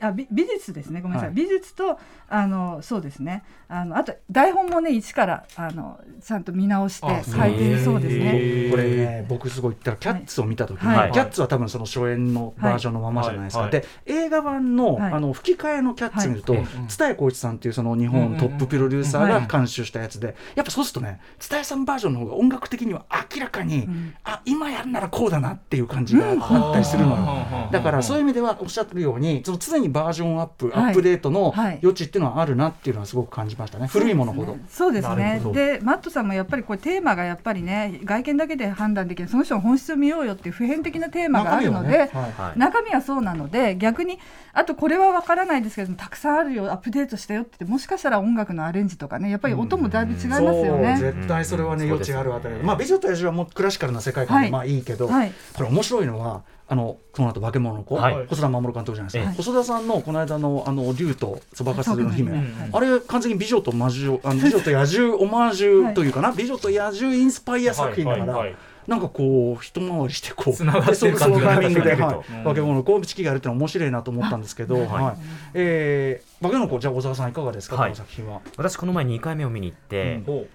[0.00, 1.00] あ美美術ですね。
[1.00, 1.36] ごめんなさい、はい。
[1.36, 3.42] 美術とあのそうですね。
[3.68, 8.70] あのあと台本もね一からあのちゃんと見直してあ書いてるそうですね。
[8.70, 11.12] これね僕すごい言ったらキャッツを見た時に、はい。
[11.12, 13.70] キャッツは多分その初演のバージョンのままじゃないですか、はい。
[13.70, 15.12] で映画版の,、はい。
[15.12, 16.64] あの吹き替えのキャッツ見るとはい。
[16.88, 23.04] 蔦谷好位置さんっていうその日本トッププロデューサーが監修したやつでやっぱそうするとね蔦谷さんバージョンの方が音楽的には
[23.34, 24.14] 明らかに、ん。
[24.24, 27.68] あ今やんならこうだなっていう感じがあったりするのよ。
[27.70, 30.84] だからそういう意味ではおっしゃってるようにその常にバージョンアップ、はい。
[30.84, 31.78] アップデートのはい。
[31.82, 34.56] 余地っていうのはあるなっていうのはすごく感じましたね、古いものほど。
[34.68, 42.58] そうですなねでマットさんもやっぱりこれテーマがやっぱりね外見だけで判断できないその人の本質を見ようよっていう普遍的なテーマがあるので、中身はねはいはい。
[42.58, 44.18] 中身はそうなので逆に
[44.52, 50.96] あとこれは分からないですけどもたくさんあるよアップデートしたよって言ってもしかしたら音楽のアレンジとかねやっぱり音もだいぶ違いますよね。
[50.98, 51.90] 絶対それはね、うん。
[51.90, 52.54] 余地があるあたり。
[52.62, 54.50] まあ美女と野獣はもうクラシカルな世界観ではい。
[54.50, 55.32] まあいいけど、はい。
[55.54, 58.26] これ面白いのはあのこの後化け物の子、はい。
[58.26, 59.36] 細田守監督じゃないですか、ええ。
[59.36, 62.42] 細田さんのこの間のあの竜とそばかすの姫、はい
[62.72, 68.56] あれ完全に美女と魔獣 あの美女と野獣オマージュというかな、美女と野獣インスパイア作品だから、はいはいはい。
[68.86, 72.16] なんかこう一回りしてこう繋がってるでそのそのタイミングで、感じがはい。
[72.16, 72.48] 出てくると。
[72.48, 75.16] 化け物の子チキがやるってのは面白いなと思ったんですけど、はい。
[75.54, 77.92] えー、化け物の子じゃあ小沢さんいかがですか、はい。
[77.92, 78.40] この作品は？
[78.56, 80.46] 私この前2回目を見に行って、ほ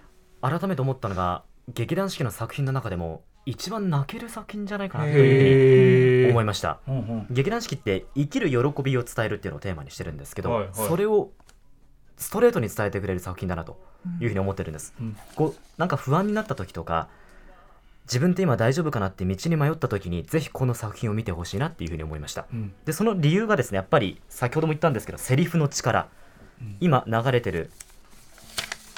[0.41, 1.43] 改めて思ったのが
[1.74, 6.80] 劇団四季の作品の中でも一番泣ける作品じゃないかなというふうに思いました。
[6.86, 7.28] うんうん。
[7.30, 10.70] 劇団四季って生きる喜びを伝えるっていうのをテーマにしてるんですけど、はいはい。
[10.74, 11.32] それを
[12.18, 13.80] ストレートに伝えてくれる作品だなと
[14.20, 15.16] いうふうに思ってるんです、うん。
[15.36, 17.08] こうなんか不安になった時とか
[18.04, 22.48] 自分って今大丈夫かなって道に迷った時にぜひこの作品を見てほしいなっていうふうに思いました。
[22.52, 22.74] うん。
[22.84, 26.10] でその理由がですねやっぱり先ほども言ったんですけどセリフの力、
[26.82, 27.72] 今流れてる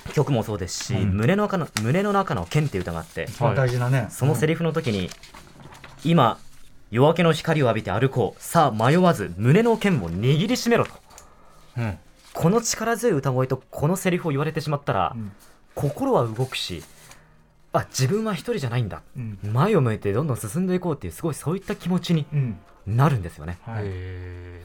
[0.10, 1.18] 曲もそうですし、うん。
[1.18, 4.07] 胸の中の胸の中の剣っていう歌があってまあ大事なね。
[4.10, 5.10] そのセリフの時に、
[6.03, 6.38] 今
[6.91, 8.41] 夜明けの光を浴びて歩こう。
[8.41, 10.91] さあ迷わず胸の剣を握りしめろと。
[11.78, 11.97] ううん。
[12.34, 15.32] この力強い歌声とこのセリフを言われてしまったら、うん。
[15.76, 16.84] 心は動くし
[17.72, 19.01] あ自分は一人じゃないんだ。
[19.16, 19.39] うん。
[19.43, 22.60] 前を向いてどんどん進んでいこうっていうすごいそういった気持ちにうん。
[22.88, 23.60] なるんですよね。
[23.66, 23.86] はい、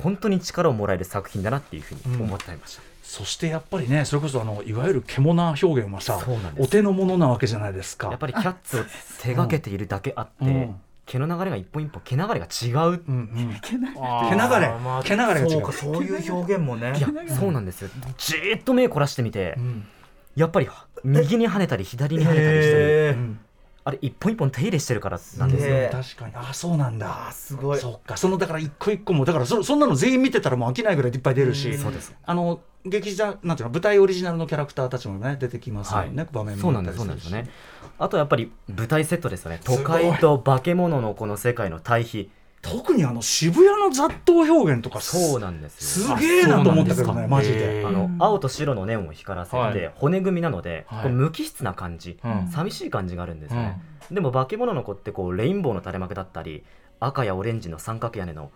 [0.02, 6.18] 本当に力をもらえる作品だなっていうふうに思っていました、そしてやっぱりねそれこそあのいわゆる獣表現はさ
[6.58, 8.08] お手の物なわけじゃないですか。
[8.08, 8.84] やっぱりキャッツを
[9.20, 10.80] 手掛けているだけあって、うん。
[11.06, 13.02] 毛の流れが一本一本毛流れが違う。
[13.06, 14.68] うんうん毛流れ。
[14.78, 15.50] まあ毛流れが違う。
[15.50, 16.94] そうかそういう表現もね。
[16.96, 17.90] いやそうなんですよ。
[18.16, 19.86] じーっと目凝らしてみて、うん。
[20.34, 20.68] やっぱり
[21.04, 22.78] 右に跳ねたり左に跳ねたりしてる。
[22.80, 23.14] へー。
[23.14, 23.38] うん
[23.86, 25.90] あれ一本一本手入れしてるからなんですよ、へー。
[25.90, 26.32] 確かに。
[26.34, 27.28] あそうなんだ。
[27.28, 27.78] あすごい。
[27.78, 28.16] そっか。
[28.16, 32.14] そのだから一個一個もだからそそんなの全員見てたらもう飽きないぐらいいっぱい出るし、そうです。
[32.24, 37.50] あの劇場なんていうの舞台オリジナルのキャラクターたちもね出てきますよね、場面もそうなんですそうなんですよね。
[37.98, 39.60] あとやっぱり舞台セットですよね。
[39.64, 42.30] 都会と化け物のこの世界の対比
[42.64, 47.88] 特にあの渋谷の雑踏表現とかそうなんですすよげえなと思ったけどねマジへでー。
[47.88, 49.92] あの青と白のネオンを光らせて、はい。
[49.96, 51.02] 骨組みなので、はい。
[51.04, 52.48] こう無機質な感じ、うん。
[52.48, 56.64] 寂しい感じがあるんですよね、でも化け物の子ってこうレインボーの垂れ幕だったり
[57.00, 58.50] 赤やオレンジの三角屋根の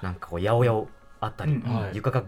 [0.00, 0.86] なんかこう八百屋
[1.20, 1.74] あったり、うん。
[1.74, 2.22] はい床が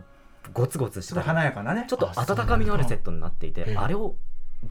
[0.53, 1.87] ゴツゴツしてたり華やかなね。
[1.89, 4.15] ちょっと温かみのあるセットになっていてええあれを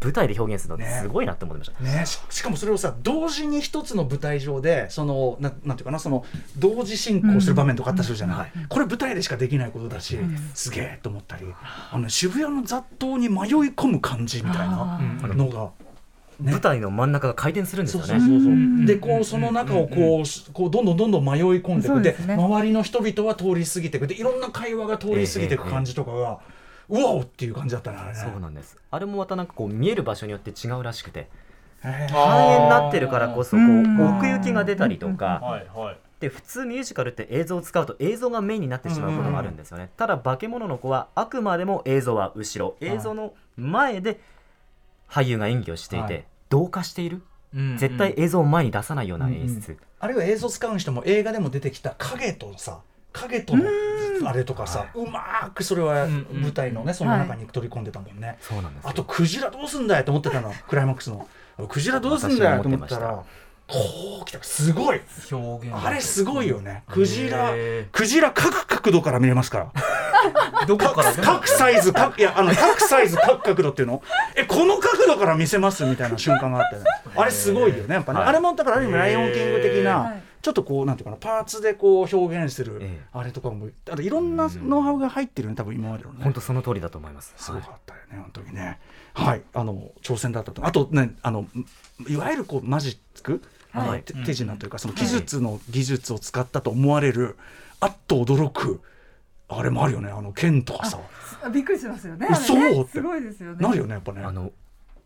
[0.01, 6.25] 舞台で表現するのすごいなって思いました、ね、ししかもそれをさ同時に一つの舞台上でそのななんていうかなその
[6.57, 10.17] 同時進行する場面とかあったりするじゃない、これ舞台でしかできないことだし、
[10.53, 11.45] すげえと思ったり
[11.91, 15.71] あの渋谷の雑踏に迷い込む感じみたいなうんのが。
[16.39, 16.51] ね。
[16.51, 18.07] 舞台の真ん中が回転するんですよね。
[18.07, 18.37] そうそうそう。
[18.37, 22.01] うんでこうその中をこうこうどんどんどんどん迷い込んでいく。
[22.01, 22.35] でね。
[22.35, 24.07] 周りの人々は通り過ぎていく。
[24.07, 26.39] でいろんな会話が通り過ぎていく感じとかが、
[26.89, 28.15] うわおっていう感じだったねあれね。
[28.15, 28.77] そうなんです。
[28.91, 31.29] あれもまたなんかこう見える場所によって違うらしくて。
[31.81, 35.61] 半円になってるからこそこううん奥行きが出たりとか。
[36.19, 39.89] で普通ミュージカルって映像を使うと映像がメインになってしまうことがあるんですよね。
[39.97, 44.19] ただ化け物の子はあくまでも映像は後ろ映像の前で
[45.09, 47.21] 俳優が演技をしていて同化している？
[47.77, 49.77] 絶対映像を前に出さないような演出。
[49.99, 52.79] あるいは映像使うにしても映画でも出てきた影とさ
[53.15, 53.63] 影との
[54.25, 58.89] あれとかさ、うまーくそれは舞台のねその中に取り込んでたもんね、そうなんですよ。
[58.89, 60.53] あとクジラどうすんだよと思ってたの。
[60.67, 61.27] クライマックスの。
[61.69, 62.99] クジラどうすんだよと思った。
[62.99, 63.23] ら
[63.67, 64.43] こう来た。
[64.43, 65.01] すごい。
[65.31, 66.83] 表現あれすごいよね。
[66.87, 69.65] クジラへクジラ各角度から見れますから。
[70.61, 74.03] ー どこから各各サイズ各いやあの各サイズ各角度っていうの。
[74.35, 76.83] えこの角度から見せますみたいな瞬間があってね。
[77.15, 78.29] あれすごいよねやっぱね、はい。
[78.29, 83.07] あれもだからある意味ライオンキング的な、はいちょっとこうなんていうかなパーツでこう表現する、ええ。
[83.13, 86.19] あれとかもあといろんなノウハウが入ってるね多分今までのね。
[86.21, 87.33] 本当その通りだと思います。
[87.35, 88.79] すごかったよね、本当にね。
[89.15, 90.63] はい、あの挑戦だったと。
[90.63, 91.47] あとね、あの
[92.07, 93.41] いわゆるこうマジック、
[93.73, 97.37] あのはい手手品というかその技術の技術を使ったと思われる
[97.79, 98.81] あっと驚く
[99.47, 100.11] あれもあるよね。
[100.11, 100.99] あの剣とかさ。
[101.43, 102.27] あびっくりしますよね。
[102.29, 103.57] 嘘あれねってすごいですよね。
[103.67, 104.21] なるよねやっぱね。
[104.21, 104.51] あの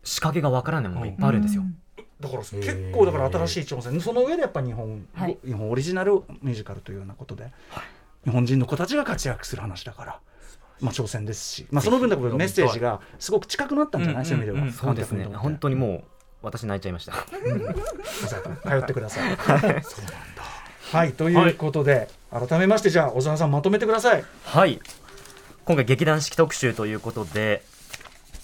[0.04, 1.62] 仕掛けがわからないものがいっぱいあるんですよ、
[2.20, 3.98] だから結構だから新しい挑戦。
[4.00, 5.38] その上でやっぱ日本、はい。
[5.44, 6.12] 日本オリジナル
[6.42, 7.50] ミュージカルというようなことで、
[8.24, 10.20] 日本人の子たちが活躍する話だから。
[10.80, 15.24] まあ、挑戦ですし、まあ、その分だけメッセージがすごく近くなったんじゃない、うんそういう意味では、うんそうですね。
[15.24, 16.04] 本当にもう
[16.42, 17.12] 私泣いちゃいました。
[18.66, 19.36] 通ってください。
[19.36, 19.82] そうなんだ。
[20.92, 24.24] はい、ということで、改めまして、じゃあ、小沢さん、まとめてください。
[24.44, 24.80] はい。
[25.64, 27.62] 今回劇団四季特集ということで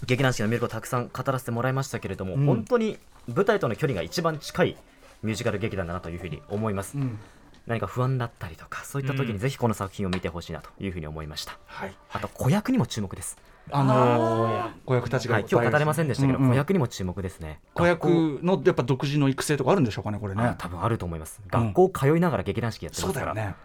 [0.04, 2.46] 劇団四季の魅力をたくさん語らせてもらいましたけれども、うん。
[2.46, 2.98] 本当に
[3.28, 4.76] 舞台との距離が一番近い
[5.22, 7.18] ミュージカル劇団だなというふうに思います、うん。
[7.66, 9.32] 何か不安だったりとかそういった時うん。
[9.34, 13.36] にぜひこの作品を見てほしいなというふうに思いました、はい、あと子役にも注目です、
[13.70, 16.50] あのー子役たちがはいい、今日語れませんでしたけど、うんうん。
[16.50, 17.60] 子役にも注目ですね。
[17.74, 18.06] 子役
[18.42, 20.54] のやっぱ独自の育成とかあるんでしょうかね、これあね。
[20.58, 21.40] 多分あると思います。
[21.48, 23.56] 学校通いながら劇団四季やってますから、そうだよね。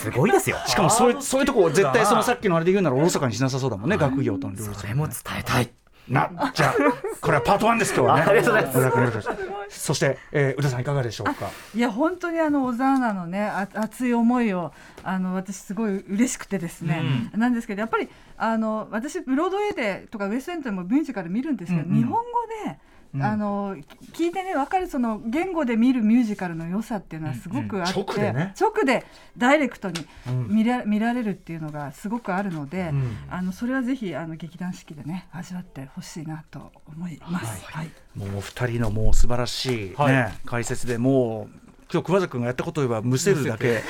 [0.00, 0.56] すごいですよ。
[0.66, 5.70] しかもそういうそういうとこ絶対そのさっききのあれで言うならおろそかにしなさそうだもんね、学業との両立それも伝えたい
[6.08, 6.74] なじゃあ
[7.20, 8.22] これはパート1です今日はね。
[8.22, 9.22] ありがとうございま
[9.70, 9.80] す。
[9.80, 11.50] そして、えー、宇田さんいかがでしょうか？
[11.74, 17.02] いや本当にあの小沢アナのねあ熱い思いをあの私すごい嬉しくてですね、
[17.34, 21.96] なんですけどやっぱりあの私ブロードウェイでとかウエストエンドでもミュージカル見るんですけど、うんうん。
[21.96, 22.22] 日本語
[22.66, 22.78] で、
[23.14, 23.22] うん。
[23.22, 23.76] あの
[24.12, 28.54] 聞いてね分かるその言語で見るミュージカルの良さっていうのはすごくあって、うん直でね。
[28.60, 29.06] 直で
[29.36, 30.48] ダイレクトにうん。
[30.48, 33.16] 見ら,、見られるっていうのがすごくあるので、うん。
[33.30, 37.64] あのそれはぜひあの劇団四季でね味わってほしいなと思います。
[37.66, 37.90] はい。
[38.14, 40.32] もうお二人のもう素晴らしい、ねはい。
[40.44, 43.82] 解説でもう今日熊崎君がやったことを言えばむせるだけ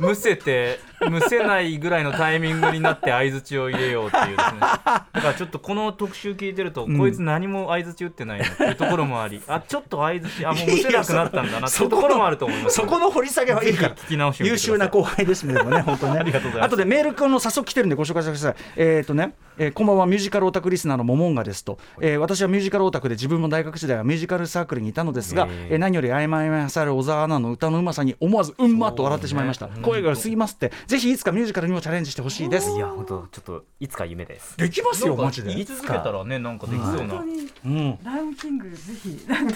[0.00, 4.60] むせてむせないぐらいのタイミングになって相づちを入れようっていうですね。
[4.60, 6.98] だからちょっとこの特集聞いてると、ん。
[6.98, 9.42] こいつ何も相づち打ってないなっていうところもあり。
[9.48, 12.76] あちょっと相づちあもうむせなくなったんだなっていうところもあると思います。
[12.76, 13.94] そこの掘り下げはいいから。
[13.94, 16.18] 聞き直し優秀な後輩ですねでもね本当ね。
[16.20, 16.74] ありがとうございます。
[16.74, 18.54] 後でメールの早速来てるんでご紹介してください。
[18.76, 25.78] えっ、とね、えーこんばんはミュージカルオタクリスナーのモモンガですと、えー私はミュージカルオタクで自分も大学時代はミュージカルサークルにいたのですが、えー。
[25.78, 30.72] 何より曖昧なさる小沢アナの歌のうまさに思わずうんまっと笑ってしまいました、声が良すぎますって。
[30.86, 32.70] ぜひいつかミュージカルにもチャレンジしてほしいです。
[32.70, 34.56] いや本当ちょっといつか夢です。
[34.56, 35.50] できますよマジで。
[35.50, 36.98] 言い続けたらねなんかできそうな。
[36.98, 37.50] 本当に。
[37.64, 39.24] うんライオンキングぜひ。
[39.28, 39.54] なんて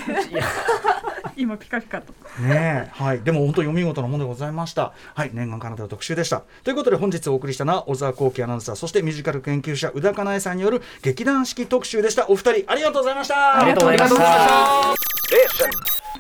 [1.37, 2.13] 今ピカピカと。
[2.41, 4.93] ねえ、はい、でも本当にお見事なものでございました。
[5.15, 6.43] はい、念願かなたの特集でした。
[6.63, 12.29] ということで本日お送りしたのは小沢光輝アナウンサー、そしてミュージカル研究者宇田かなえさんによる劇団四季特集でした。
[12.29, 13.61] お二人ありがとうございました。
[13.61, 14.25] ありがとうございました。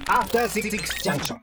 [0.06, 0.70] After Six
[1.02, 1.32] Junction.